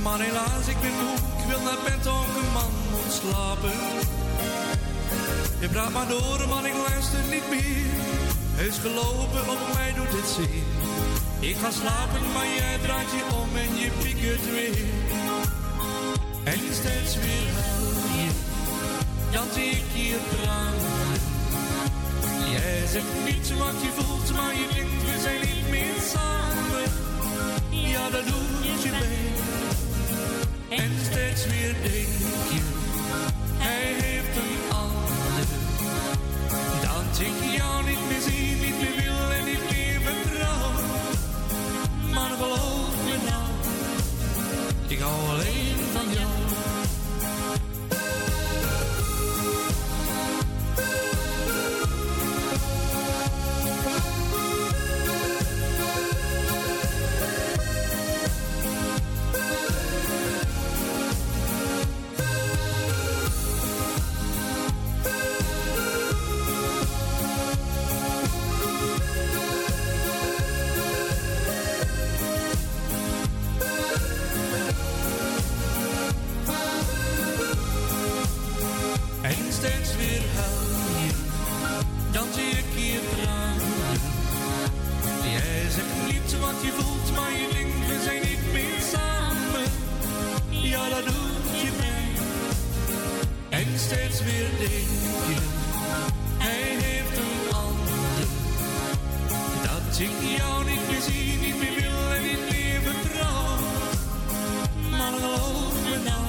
Maar 0.04 0.20
helaas, 0.20 0.68
ik 0.68 0.82
ben 0.82 0.91
moe, 0.91 1.16
ik 1.38 1.45
wil 1.47 1.62
naar 1.62 1.82
bed, 1.84 2.08
ook 2.08 2.34
een 2.41 2.52
man 2.54 2.72
moet 2.91 3.14
slapen. 3.22 3.80
Je 5.60 5.70
praat 5.70 5.91
maar 5.91 6.08
door, 6.08 6.47
maar 6.50 6.66
ik 6.66 6.74
luister 6.88 7.20
niet 7.30 7.50
meer. 7.50 7.86
Heus 8.60 8.78
gelopen 8.78 9.50
op 9.50 9.62
mij 9.74 9.93
doet 9.93 10.14
het 10.20 10.30
zeer. 10.36 10.64
Ik 11.50 11.56
ga 11.62 11.72
slapen, 11.72 12.32
maar 12.34 12.47
jij 12.58 12.78
draait 12.82 13.12
je 13.12 13.24
om 13.41 13.50
en 13.56 13.78
je 13.82 13.89
piekert 14.02 14.45
weer. 14.52 14.88
En 16.43 16.60
steeds 16.74 17.16
weer 17.16 17.50
huil 17.62 17.89
je, 18.18 19.41
zie 19.54 19.70
ik 19.70 19.91
je 19.93 20.20
tranen. 20.32 21.22
Jij 22.52 22.88
zegt 22.88 23.14
niet 23.26 23.58
wat 23.58 23.78
je 23.82 23.91
voelt, 23.97 24.34
maar 24.36 24.54
je 24.54 24.68
denkt 24.74 25.04
we 25.10 25.20
zijn 25.22 25.39
niet 25.39 25.70
meer 25.70 26.02
samen. 26.14 26.88
Ja, 27.70 28.10
dat 28.10 28.24
pijn. 28.24 28.49
En 30.70 30.91
steeds 31.11 31.45
weer 31.45 31.74
denk 31.82 32.07
je, 32.51 32.61
hij 33.57 33.93
heeft 34.03 34.36
een 34.38 34.74
ander. 34.76 35.47
Dat 36.82 37.20
ik 37.20 37.55
jou 37.57 37.84
niet 37.86 37.99
meer 38.09 38.22
zie, 38.22 38.55
niet 38.55 38.78
meer 38.82 39.03
wil 39.03 39.32
en 39.32 39.45
niet 39.45 39.72
meer 39.72 40.01
vertrouw. 40.01 40.72
Maar 42.13 42.32
geloof 42.38 42.93
me 43.05 43.17
nou, 43.30 43.49
ik 44.88 44.99
hou 44.99 45.30
alleen 45.30 45.78
Dat 100.00 100.08
ik 100.08 100.38
jou 100.38 100.66
niet 100.66 100.88
meer 100.89 101.02
zie, 101.02 101.39
niet 101.39 101.58
meer 101.60 101.76
wil 101.76 102.14
en 102.14 102.24
niet 102.24 102.50
meer 102.50 102.82
vertrouw. 102.82 103.58
Maar 104.89 105.14
geloof 105.14 105.74
me 105.84 106.02
nou. 106.04 106.26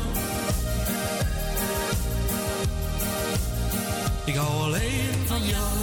Ik 4.25 4.35
hou 4.35 4.62
alleen 4.62 5.27
van 5.27 5.43
jou. 5.47 5.79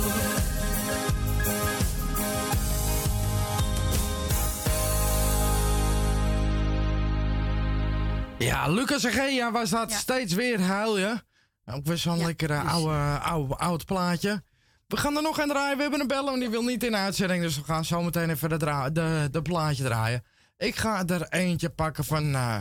Ja, 8.38 8.68
Lucas 8.68 9.04
en 9.04 9.12
Gea 9.12 9.52
was 9.52 9.70
dat 9.70 9.92
steeds 9.92 10.34
weer 10.34 10.62
huil 10.62 10.98
je. 10.98 11.22
Ook 11.66 11.86
weer 11.86 11.98
zo'n 11.98 12.18
lekker 12.26 12.48
dus- 12.48 12.72
oude, 12.72 13.20
oude, 13.20 13.56
oud 13.56 13.86
plaatje. 13.86 14.44
We 14.88 14.98
gaan 14.98 15.16
er 15.16 15.22
nog 15.22 15.40
aan 15.40 15.48
draaien. 15.48 15.76
We 15.76 15.82
hebben 15.82 16.00
een 16.00 16.08
bellen, 16.08 16.34
en 16.34 16.40
die 16.40 16.50
wil 16.50 16.64
niet 16.64 16.84
in 16.84 16.92
de 16.92 16.98
uitzending. 16.98 17.42
Dus 17.42 17.58
we 17.58 17.64
gaan 17.64 17.86
zo 17.86 18.02
meteen 18.02 18.30
even 18.30 18.50
de, 18.50 19.28
de, 19.32 19.42
plaatje 19.42 19.84
draaien. 19.84 20.24
Ik 20.58 20.76
ga 20.76 21.06
er 21.06 21.28
eentje 21.30 21.70
pakken 21.70 22.04
van... 22.06 22.36
eh 22.36 22.58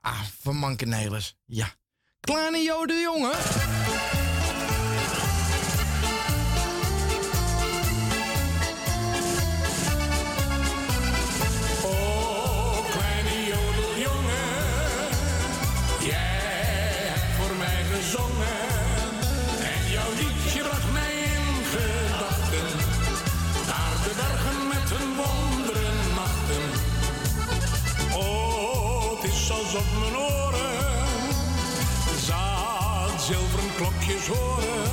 ah, 0.00 0.22
van 0.40 0.56
Mankenelis. 0.56 1.36
Ja. 1.44 1.68
Kleine 2.20 2.62
Jode 2.62 2.94
jongen. 2.94 3.32
Het 29.68 29.76
alsof 29.76 30.00
mijn 30.00 30.16
oren 30.16 31.28
zaad 32.26 33.22
zilveren 33.22 33.74
klokjes 33.76 34.26
horen. 34.26 34.90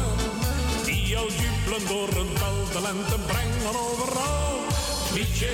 Die 0.86 1.17
al 1.17 1.30
jubelen 1.32 1.88
door 1.88 2.07
het 2.07 2.39
dal 2.39 2.59
de 2.73 2.82
lente 2.82 3.17
brengen 3.28 3.76
overal. 3.86 4.55
Liedje, 5.13 5.51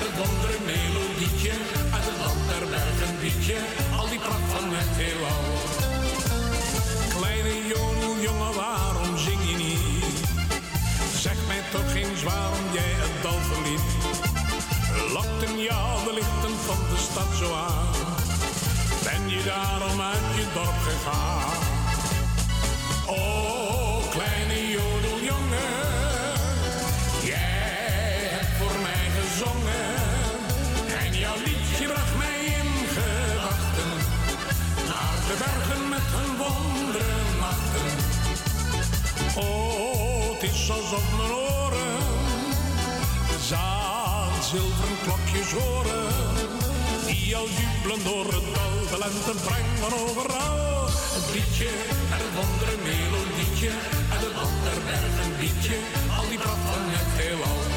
het 0.00 0.12
wondere 0.20 0.58
melodietje, 0.70 1.50
uit 1.94 2.04
het 2.10 2.18
land 2.24 2.42
der 2.50 2.64
bergen 2.74 3.14
liedje, 3.22 3.56
al 3.98 4.08
die 4.08 4.18
pracht 4.18 4.48
van 4.54 4.66
het 4.78 4.92
heelal. 5.00 5.44
Kleine 7.16 7.54
jongen, 7.74 8.20
jongen, 8.26 8.54
waarom 8.54 9.18
zing 9.18 9.40
je 9.50 9.56
niet? 9.56 10.16
Zeg 11.24 11.38
mij 11.46 11.62
toch 11.72 11.94
eens 11.94 12.22
waarom 12.22 12.66
jij 12.72 12.92
het 13.02 13.22
dal 13.22 13.40
verliet. 13.50 13.88
Lokten 15.16 15.60
jou 15.60 16.04
de 16.06 16.12
lichten 16.14 16.54
van 16.66 16.80
de 16.90 16.98
stad 17.06 17.30
zo 17.40 17.54
aan? 17.54 17.93
Ben 19.04 19.28
je 19.28 19.42
daarom 19.44 20.00
uit 20.00 20.34
je 20.36 20.46
dorp 20.54 20.78
gegaan? 20.88 21.62
Oh, 23.06 24.10
kleine 24.10 24.70
jodeljongen, 24.70 25.72
jij 27.22 28.28
hebt 28.34 28.56
voor 28.58 28.80
mij 28.82 29.06
gezongen. 29.18 29.94
En 31.04 31.18
jouw 31.18 31.36
liedje 31.36 31.86
bracht 31.86 32.16
mij 32.16 32.44
in 32.44 32.70
gedachten. 32.96 33.92
Naar 34.90 35.18
de 35.28 35.36
bergen 35.44 35.88
met 35.88 36.06
hun 36.16 36.36
wonderen 36.36 37.24
nachten. 37.40 37.90
Oh, 39.36 40.32
het 40.32 40.42
is 40.42 40.70
alsof 40.70 41.16
mijn 41.16 41.32
oren 41.32 42.02
zaad 43.40 44.44
zilveren 44.44 44.98
klokjes 45.02 45.52
horen. 45.52 46.73
Die 47.24 47.36
al 47.36 47.48
jubelen 47.48 48.04
door 48.04 48.24
het 48.24 48.54
dal, 48.54 48.74
de 48.90 48.98
lente 48.98 49.34
brengen 49.44 49.92
overal. 50.02 50.86
Het 51.16 51.34
liedje 51.34 51.68
en 52.12 52.18
het 52.24 52.34
wondere 52.34 52.76
melodietje, 52.82 53.68
en 54.12 54.20
het 54.24 54.34
land 54.34 54.56
der 54.64 54.80
bergen 54.84 55.30
liedje, 55.40 55.76
al 56.16 56.28
die 56.28 56.38
pracht 56.38 56.64
van 56.68 56.82
het 56.96 57.10
heelal. 57.20 57.73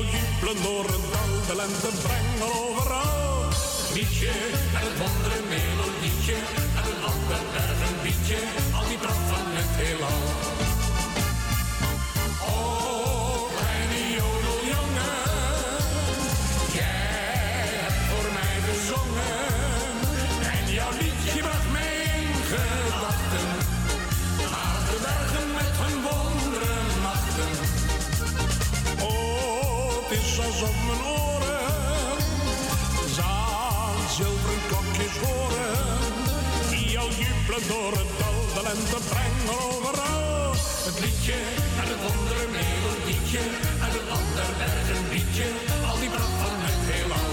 Jou 0.00 0.12
jubelen 0.16 0.62
door 0.62 0.84
het 0.84 1.12
dal, 1.12 1.46
de 1.46 1.56
lente 1.56 1.90
brengen 2.02 2.42
overal. 2.42 3.48
Liedje 3.94 4.28
en 4.28 4.84
het 4.86 4.98
wondere 4.98 5.40
melodietje, 5.48 6.34
en 6.78 6.84
het 6.88 7.04
ander 7.12 7.42
bergen 7.52 8.02
liedje, 8.02 8.38
al 8.74 8.88
die 8.88 8.98
pracht 8.98 9.26
van 9.28 9.46
het 9.58 9.76
heelal. 9.76 10.49
Is 30.60 30.66
alsof 30.66 30.86
mijn 30.86 31.02
oren 31.02 32.20
zaad 33.08 34.10
zilveren 34.16 34.66
klokjes 34.68 35.16
horen. 35.18 35.78
Die 36.70 36.98
al 36.98 37.08
jubelen 37.08 37.68
door 37.68 37.92
het 37.92 38.10
dal, 38.18 38.40
de 38.54 38.62
lente 38.62 38.98
brengen 39.08 39.48
overal. 39.60 40.52
Het 40.86 41.00
liedje 41.00 41.32
en 41.80 41.86
het 41.92 42.00
wondere 42.06 42.46
melodietje, 42.58 43.38
en 43.84 43.90
het 43.96 44.08
ander 44.18 44.48
liedje, 45.10 45.46
al 45.90 45.98
die 45.98 46.08
pracht 46.08 46.36
van 46.42 46.56
het 46.66 46.82
heelal. 46.90 47.28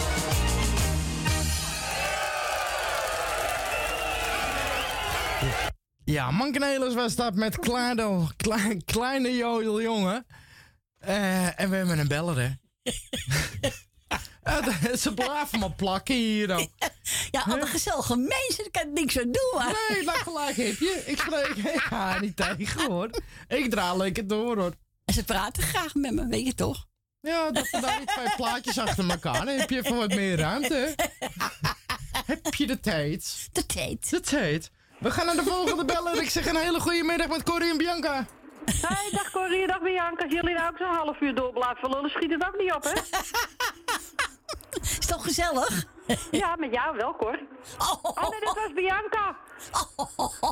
Ja, 6.03 6.31
Mankenelis 6.31 6.93
was 6.93 7.15
dat 7.15 7.35
met 7.35 7.59
Kleine, 7.59 8.27
klein, 8.37 8.83
kleine 8.85 9.35
jodeljongen. 9.35 10.25
Eh 10.99 11.59
en 11.59 11.69
we 11.69 11.75
hebben 11.75 11.99
een 11.99 12.07
beller, 12.07 12.39
hè. 12.39 12.49
Ze 14.97 15.13
blijven 15.13 15.59
maar 15.59 15.71
plakken 15.71 16.15
hier 16.15 16.47
dan. 16.47 16.67
Ja, 17.31 17.43
alle 17.47 17.65
gezellige 17.65 18.15
mensen, 18.15 18.63
daar 18.63 18.71
kan 18.71 18.81
ik 18.81 18.99
niks 18.99 19.17
aan 19.19 19.31
doen. 19.31 19.61
hoor. 19.61 19.75
Nee, 19.89 20.03
dat 20.05 20.15
gelijk 20.15 20.55
heb 20.57 20.77
je. 20.79 21.03
Ik 21.05 21.19
spreek 21.19 21.47
ik 21.75 21.91
er 21.91 22.21
niet 22.21 22.35
tegen 22.35 22.85
hoor. 22.91 23.09
Ik 23.47 23.69
draai 23.69 23.97
lekker 23.97 24.27
door 24.27 24.57
hoor. 24.57 24.73
En 25.05 25.13
ze 25.13 25.23
praten 25.23 25.63
graag 25.63 25.95
met 25.95 26.13
me, 26.13 26.27
weet 26.27 26.45
je 26.45 26.53
toch? 26.53 26.85
Ja, 27.21 27.51
dat 27.51 27.69
we 27.69 27.79
daar 27.81 27.99
niet 27.99 28.07
twee 28.07 28.35
plaatjes 28.35 28.77
achter 28.77 29.09
elkaar. 29.09 29.45
Dan 29.45 29.57
heb 29.57 29.69
je 29.69 29.77
even 29.77 29.95
wat 29.97 30.13
meer 30.13 30.37
ruimte. 30.37 30.95
heb 32.43 32.53
je 32.53 32.67
de 32.67 32.79
tijd? 32.79 33.49
De 33.51 33.65
tijd. 33.65 34.09
De 34.09 34.19
tijd. 34.19 34.71
We 34.99 35.11
gaan 35.11 35.25
naar 35.25 35.35
de 35.35 35.43
volgende 35.43 35.85
beller. 35.85 36.21
Ik 36.21 36.29
zeg 36.29 36.45
een 36.45 36.55
hele 36.55 36.79
goede 36.79 37.03
middag 37.03 37.27
met 37.27 37.43
Corrie 37.43 37.71
en 37.71 37.77
Bianca. 37.77 38.27
Hey, 38.67 39.09
dag 39.11 39.31
Corrie, 39.31 39.67
dag 39.67 39.81
Bianca. 39.81 40.23
Als 40.23 40.33
jullie 40.33 40.53
nou 40.53 40.69
ook 40.69 40.77
zo'n 40.77 40.95
half 40.95 41.21
uur 41.21 41.35
door 41.35 41.53
blijven 41.53 41.89
lullen, 41.89 42.09
schiet 42.09 42.31
het 42.31 42.47
ook 42.47 42.57
niet 42.57 42.73
op, 42.73 42.83
hè? 42.83 42.91
Is 44.99 45.05
toch 45.05 45.23
gezellig? 45.23 45.85
Ja, 46.31 46.55
met 46.55 46.73
jou 46.73 46.97
wel, 46.97 47.15
Cor. 47.15 47.39
Oh, 47.77 48.29
nee, 48.29 48.39
dat 48.39 48.55
was 48.55 48.73
Bianca. 48.73 49.35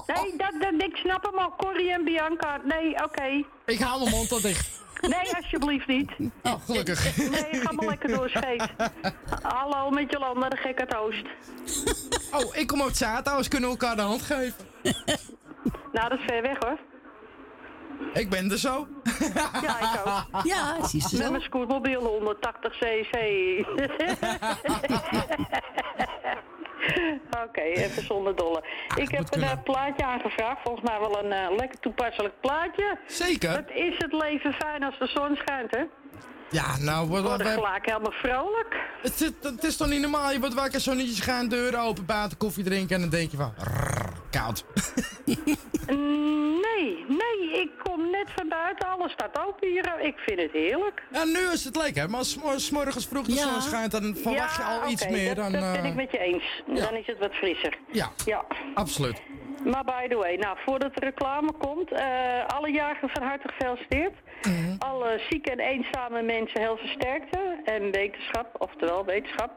Nee, 0.06 0.38
dat, 0.38 0.54
dat, 0.60 0.74
ik 0.90 0.96
snap 0.96 1.26
hem 1.26 1.38
al. 1.38 1.56
Corrie 1.58 1.92
en 1.92 2.04
Bianca. 2.04 2.60
Nee, 2.64 3.04
oké. 3.04 3.44
Ik 3.66 3.80
hou 3.80 4.00
mijn 4.00 4.12
mond 4.12 4.32
al 4.32 4.42
dicht. 4.42 4.84
Nee, 5.02 5.36
alsjeblieft 5.36 5.88
niet. 5.88 6.12
Oh, 6.44 6.54
gelukkig. 6.66 7.18
Nee, 7.18 7.62
ga 7.62 7.72
maar 7.72 7.86
lekker 7.86 8.10
door, 8.10 8.30
scheet. 8.30 8.68
Hallo, 9.42 9.90
met 9.90 10.12
Jolanda, 10.12 10.50
de 10.50 10.58
gekke 10.58 10.86
toast. 10.86 11.26
Oh, 12.32 12.56
ik 12.56 12.68
kom 12.68 12.82
uit 12.82 12.98
Zaathuis. 12.98 13.48
Kunnen 13.48 13.70
we 13.70 13.78
elkaar 13.78 13.96
de 13.96 14.02
hand 14.02 14.22
geven? 14.22 14.66
Nou, 15.92 16.10
dat 16.10 16.20
is 16.20 16.26
ver 16.26 16.42
weg, 16.42 16.58
hoor. 16.60 16.80
Ik 18.14 18.30
ben 18.30 18.52
er 18.52 18.58
zo. 18.58 18.88
Ja, 19.34 19.80
ik 19.80 20.02
ook. 20.06 20.44
Ja, 20.46 20.76
je 20.92 20.98
Met 20.98 21.02
zo. 21.10 21.30
mijn 21.32 21.42
scootmobiel 21.44 22.02
180 22.06 22.74
cc. 22.78 23.16
Oké, 27.48 27.62
even 27.62 28.04
zonder 28.06 28.36
dolle. 28.36 28.64
ik 28.96 29.12
heb 29.12 29.26
een 29.30 29.44
eh, 29.44 29.64
plaatje 29.64 30.06
aangevraagd. 30.06 30.62
Volgens 30.64 30.90
mij 30.90 31.00
wel 31.00 31.24
een 31.24 31.32
eh, 31.32 31.56
lekker 31.58 31.80
toepasselijk 31.80 32.34
plaatje. 32.40 32.98
Zeker. 33.08 33.52
Het 33.52 33.72
is 33.74 33.96
het 33.98 34.14
leven 34.14 34.54
fijn 34.54 34.84
als 34.84 34.98
de 35.00 35.08
zon 35.08 35.36
schijnt, 35.36 35.72
hè? 35.76 35.84
Ja, 36.50 36.78
nou, 36.78 37.10
wat, 37.10 37.22
word 37.24 37.44
wat, 37.44 37.52
gelijk 37.54 37.86
helemaal 37.86 38.12
vrolijk. 38.12 38.76
het, 39.02 39.20
het, 39.20 39.34
het 39.42 39.64
is 39.64 39.78
toch 39.78 39.88
niet 39.88 40.02
normaal? 40.02 40.32
Je 40.32 40.40
wordt 40.40 40.54
wakker, 40.56 40.80
zonnetjes 40.80 41.20
gaan, 41.20 41.48
deuren 41.48 41.80
open, 41.80 42.06
buiten 42.06 42.38
koffie 42.38 42.64
drinken 42.64 42.96
en 42.96 43.02
dan 43.02 43.10
denk 43.10 43.32
je 43.32 43.38
van, 43.38 43.54
rrr, 43.58 44.10
koud. 44.32 44.66
Nee, 45.88 47.06
nee, 47.08 47.62
ik 47.62 47.72
kom 47.84 48.10
net 48.12 48.28
van 48.36 48.50
buiten, 48.50 48.88
alles 48.88 49.12
staat 49.12 49.46
open 49.48 49.68
hier. 49.68 50.00
Ik 50.02 50.18
vind 50.18 50.42
het 50.42 50.52
heerlijk. 50.52 51.04
Ja, 51.12 51.24
nu 51.24 51.40
is 51.54 51.64
het 51.64 51.76
lekker, 51.76 52.10
maar 52.10 52.20
als 52.20 52.38
s 52.56 52.70
morgens 52.70 53.08
vroeg 53.08 53.26
de 53.26 53.34
Ja. 53.34 53.52
zon 53.52 53.62
schijnt, 53.62 53.92
dan 53.92 54.16
verwacht 54.22 54.56
je 54.56 54.64
al 54.64 54.90
iets 54.90 55.08
meer 55.08 55.36
dat, 55.36 55.52
dan... 55.52 55.52
dat 55.52 55.72
ben 55.72 55.84
eh, 55.84 55.90
ik 55.90 55.96
met 55.96 56.12
je 56.12 56.18
eens. 56.18 56.44
Dan 56.66 56.94
is 56.96 57.08
het 57.08 57.18
wat 57.20 57.34
frisser. 57.34 57.78
Ja, 57.92 58.12
Ja. 58.26 58.46
absoluut. 58.74 59.22
Maar 59.66 59.84
by 59.84 60.08
the 60.08 60.16
way, 60.16 60.36
nou, 60.36 60.58
voordat 60.66 60.96
de 60.96 61.06
reclame 61.06 61.52
komt, 61.52 61.92
eh, 61.92 62.46
alle 62.48 62.72
jarigen 62.72 63.10
van 63.10 63.24
harte 63.24 63.48
gefeliciteerd. 63.48 64.14
Alle 64.80 65.22
zieke 65.30 65.52
en 65.52 65.60
eenzame 65.60 66.22
mensen 66.22 66.62
heel 66.62 66.78
versterkte 66.78 67.62
en 67.64 67.92
wetenschap, 67.92 68.56
oftewel 68.58 69.06
wetenschap. 69.06 69.52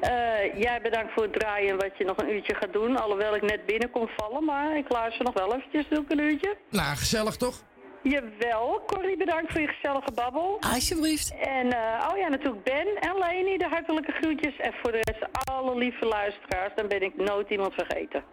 Eh, 0.00 0.58
jij 0.58 0.80
bedankt 0.82 1.12
voor 1.12 1.22
het 1.22 1.32
draaien 1.32 1.76
wat 1.76 1.90
je 1.98 2.04
nog 2.04 2.16
een 2.16 2.32
uurtje 2.32 2.54
gaat 2.54 2.72
doen, 2.72 2.96
alhoewel 2.96 3.34
ik 3.34 3.42
net 3.42 3.66
binnen 3.66 3.90
kon 3.90 4.08
vallen, 4.16 4.44
maar 4.44 4.76
ik 4.76 4.88
luister 4.88 5.24
nog 5.24 5.34
wel 5.34 5.54
eventjes, 5.54 5.88
ik 5.88 6.10
een 6.10 6.20
uurtje. 6.20 6.56
Nou, 6.70 6.96
gezellig 6.96 7.36
toch? 7.36 7.62
Jawel, 8.10 8.82
Corrie, 8.86 9.16
bedankt 9.16 9.52
voor 9.52 9.60
je 9.60 9.66
gezellige 9.66 10.12
babbel. 10.14 10.56
Alsjeblieft. 10.60 11.34
En, 11.34 11.72
eh, 11.72 12.08
oh 12.10 12.18
ja, 12.18 12.28
natuurlijk 12.28 12.64
Ben 12.64 12.86
en 13.00 13.18
Leni, 13.18 13.56
de 13.56 13.68
hartelijke 13.70 14.12
groetjes. 14.12 14.56
En 14.56 14.72
voor 14.82 14.92
de 14.92 15.00
rest 15.02 15.26
alle 15.44 15.78
lieve 15.78 16.04
luisteraars, 16.04 16.72
dan 16.76 16.88
ben 16.88 17.02
ik 17.02 17.16
nooit 17.16 17.50
iemand 17.50 17.74
vergeten. 17.74 18.24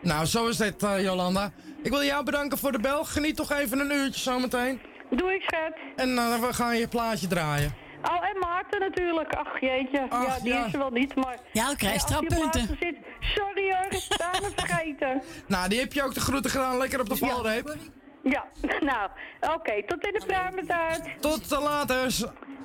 Nou, 0.00 0.26
zo 0.26 0.48
is 0.48 0.56
dit, 0.56 0.82
eh, 0.82 1.02
Jolanda. 1.02 1.50
Ik 1.82 1.90
wil 1.90 2.02
jou 2.02 2.24
bedanken 2.24 2.58
voor 2.58 2.72
de 2.72 2.80
bel. 2.80 3.04
Geniet 3.04 3.36
toch 3.36 3.52
even 3.52 3.78
een 3.80 3.92
uurtje 3.92 4.20
zometeen. 4.20 4.80
Doe 5.10 5.34
ik, 5.34 5.42
schat. 5.42 5.76
En 5.96 6.18
eh, 6.18 6.40
we 6.40 6.54
gaan 6.54 6.76
je 6.76 6.88
plaatje 6.88 7.26
draaien. 7.26 7.74
Oh, 8.02 8.28
en 8.28 8.38
Maarten 8.38 8.80
natuurlijk. 8.80 9.34
Ach, 9.34 9.60
jeetje. 9.60 10.06
ja, 10.10 10.38
die 10.42 10.52
ja. 10.52 10.66
is 10.66 10.72
er 10.72 10.78
wel 10.78 10.90
niet, 10.90 11.14
maar... 11.14 11.38
Ja, 11.52 11.66
dan 11.66 11.76
krijg 11.76 11.94
je 11.94 12.00
strafpunten. 12.00 12.66
Zit, 12.80 12.96
sorry 13.20 13.74
hoor, 13.74 13.88
bijna 14.18 14.48
vergeten. 14.56 15.22
Nou, 15.46 15.68
die 15.68 15.78
heb 15.78 15.92
je 15.92 16.02
ook 16.02 16.14
de 16.14 16.20
groeten 16.20 16.50
gedaan, 16.50 16.78
lekker 16.78 17.00
op 17.00 17.08
de 17.08 17.16
valreep. 17.16 17.66
Ja, 17.66 17.74
nou, 18.88 19.10
oké, 19.40 19.82
tot 19.86 20.06
in 20.06 20.12
de 20.12 20.22
pruimentijd. 20.26 21.02
Tot 21.20 21.48
te 21.48 21.60
later. 21.60 22.14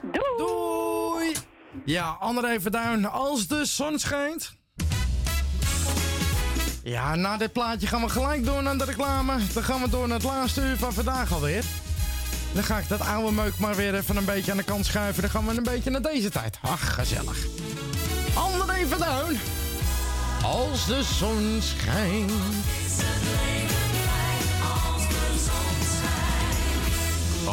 Doei. 0.01 0.38
Doei. 0.38 1.34
Ja, 1.86 2.18
André 2.20 2.62
Verduin, 2.62 3.06
als 3.06 3.47
de 3.47 3.66
zon 3.66 3.99
schijnt. 3.99 4.62
Ja, 6.84 7.16
na 7.16 7.38
dit 7.38 7.54
plaatje 7.54 7.88
gaan 7.88 8.01
we 8.01 8.10
gelijk 8.10 8.45
door 8.45 8.64
naar 8.64 8.78
de 8.78 8.84
reclame. 8.84 9.34
Dan 9.54 9.64
gaan 9.64 9.82
we 9.82 9.89
door 9.89 10.08
naar 10.08 10.18
het 10.18 10.28
laatste 10.28 10.62
uur 10.62 10.78
van 10.78 10.93
vandaag 10.93 11.34
alweer. 11.34 11.64
Dan 12.54 12.64
ga 12.64 12.78
ik 12.78 12.88
dat 12.88 13.01
oude 13.01 13.32
meuk 13.32 13.58
maar 13.58 13.76
weer 13.76 13.95
even 13.95 14.18
een 14.18 14.26
beetje 14.26 14.51
aan 14.51 14.58
de 14.58 14.64
kant 14.64 14.86
schuiven. 14.86 15.22
Dan 15.22 15.32
gaan 15.32 15.45
we 15.45 15.58
een 15.58 15.64
beetje 15.64 15.89
naar 15.89 16.01
deze 16.01 16.30
tijd. 16.30 16.60
Ach, 16.62 16.93
gezellig. 16.93 17.38
André 18.36 18.86
Verduin. 18.88 19.39
Als 20.43 20.86
de 20.86 21.04
zon 21.04 21.60
schijnt. 21.62 22.32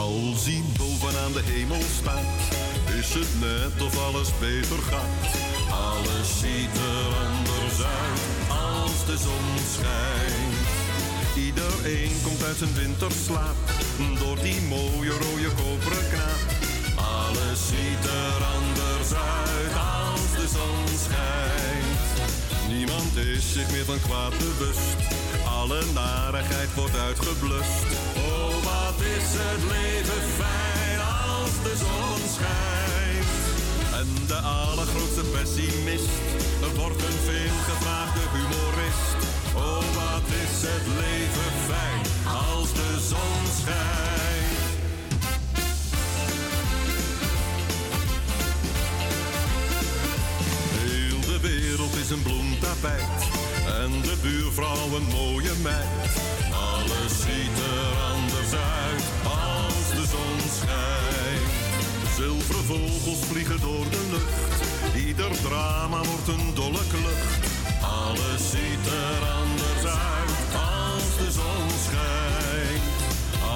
Als 0.01 0.45
hij 0.45 0.63
bovenaan 0.77 1.33
de 1.33 1.43
hemel 1.45 1.83
staat, 2.01 2.41
is 2.99 3.15
het 3.15 3.33
net 3.41 3.87
of 3.87 4.07
alles 4.07 4.31
beter 4.39 4.79
gaat. 4.91 5.31
Alles 5.71 6.29
ziet 6.41 6.75
er 6.93 7.11
anders 7.27 7.79
uit 8.03 8.23
als 8.49 8.99
de 9.09 9.17
zon 9.27 9.49
schijnt. 9.75 10.59
Iedereen 11.47 12.13
komt 12.25 12.43
uit 12.45 12.57
zijn 12.57 12.75
winterslaap 12.75 13.59
door 14.19 14.39
die 14.43 14.61
mooie 14.61 15.15
rode 15.25 15.51
koperen 15.61 16.09
knaap. 16.13 16.43
Alles 17.15 17.61
ziet 17.69 18.05
er 18.23 18.39
anders 18.57 19.11
uit 19.39 19.75
als 19.99 20.31
de 20.39 20.47
zon 20.57 20.85
schijnt. 21.05 22.01
Niemand 22.69 23.17
is 23.17 23.53
zich 23.53 23.71
meer 23.71 23.85
van 23.85 24.01
kwaad 24.01 24.35
bewust. 24.39 25.20
Alle 25.61 25.83
narigheid 25.95 26.75
wordt 26.75 26.97
uitgeblust. 26.97 27.85
Oh, 28.17 28.55
wat 28.69 28.99
is 29.17 29.29
het 29.43 29.63
leven 29.75 30.23
fijn 30.41 31.01
als 31.31 31.53
de 31.67 31.75
zon 31.85 32.21
schijnt. 32.37 33.33
En 34.01 34.27
de 34.27 34.37
allergrootste 34.37 35.25
pessimist 35.35 36.15
wordt 36.77 37.03
een 37.09 37.21
veelgevraagde 37.29 38.21
humorist. 38.35 39.21
Oh, 39.55 39.85
wat 40.01 40.27
is 40.45 40.57
het 40.71 40.87
leven 41.03 41.53
fijn 41.71 42.03
als 42.49 42.73
de 42.73 42.91
zon 43.11 43.43
schijnt. 43.61 44.59
Heel 50.83 51.21
de 51.21 51.39
wereld 51.41 51.95
is 51.97 52.11
een 52.11 52.23
bloemtapijt 52.23 53.20
buurvrouw 54.23 54.97
een 54.97 55.09
mooie 55.13 55.55
meid. 55.63 56.11
Alles 56.53 57.13
ziet 57.25 57.57
er 57.73 57.93
anders 58.15 58.53
uit 58.53 59.05
als 59.25 59.87
de 59.99 60.05
zon 60.15 60.39
schijnt. 60.59 61.51
Zilveren 62.17 62.65
vogels 62.65 63.25
vliegen 63.31 63.61
door 63.61 63.85
de 63.91 64.07
lucht, 64.11 64.61
ieder 65.07 65.31
drama 65.43 65.97
wordt 65.97 66.29
een 66.29 66.55
dolle 66.55 66.85
klucht. 66.95 67.43
Alles 67.83 68.51
ziet 68.51 68.87
er 68.87 69.21
anders 69.43 69.85
uit 69.85 70.53
als 70.75 71.09
de 71.21 71.31
zon 71.41 71.69
schijnt. 71.87 72.83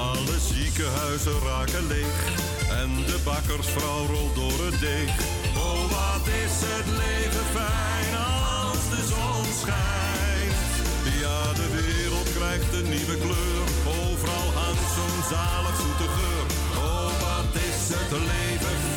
Alle 0.03 0.37
ziekenhuizen 0.53 1.39
raken 1.47 1.87
leeg 1.87 2.17
en 2.81 2.89
de 3.05 3.19
bakkersvrouw 3.23 4.05
rolt 4.05 4.35
door 4.35 4.65
het 4.65 4.79
deeg. 4.79 5.15
Oh, 5.57 5.81
wat 5.95 6.27
is 6.27 6.55
het 6.69 6.87
leven 6.87 7.45
fijn 7.53 8.11
als 8.15 8.83
de 8.89 9.01
zon 9.07 9.45
schijnt. 9.61 10.04
De 11.55 11.69
wereld 11.81 12.29
krijgt 12.37 12.73
een 12.73 12.89
nieuwe 12.95 13.17
kleur. 13.25 13.63
Overal 14.01 14.49
hangt 14.61 14.89
zo'n 14.95 15.21
zalig 15.33 15.75
zoete 15.83 16.07
geur. 16.17 16.45
Oh, 16.83 17.05
wat 17.25 17.61
is 17.69 17.81
het 17.95 18.11
leven 18.11 18.94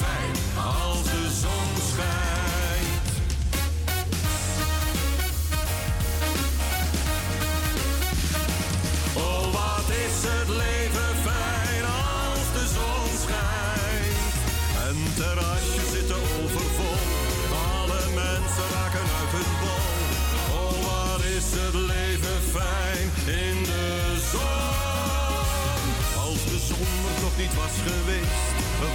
geweest, 27.88 28.46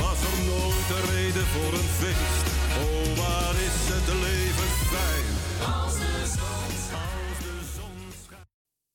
was 0.04 0.20
er 0.32 0.38
nooit 0.52 0.88
een 0.96 1.06
reden 1.16 1.48
voor 1.54 1.74
een 1.80 1.92
feest. 2.00 2.46
Oh, 2.86 3.18
waar 3.22 3.56
is 3.70 3.80
het 3.94 4.08
leven 4.26 4.70
fijn? 4.92 5.28
Als 5.74 5.94
de. 5.98 6.63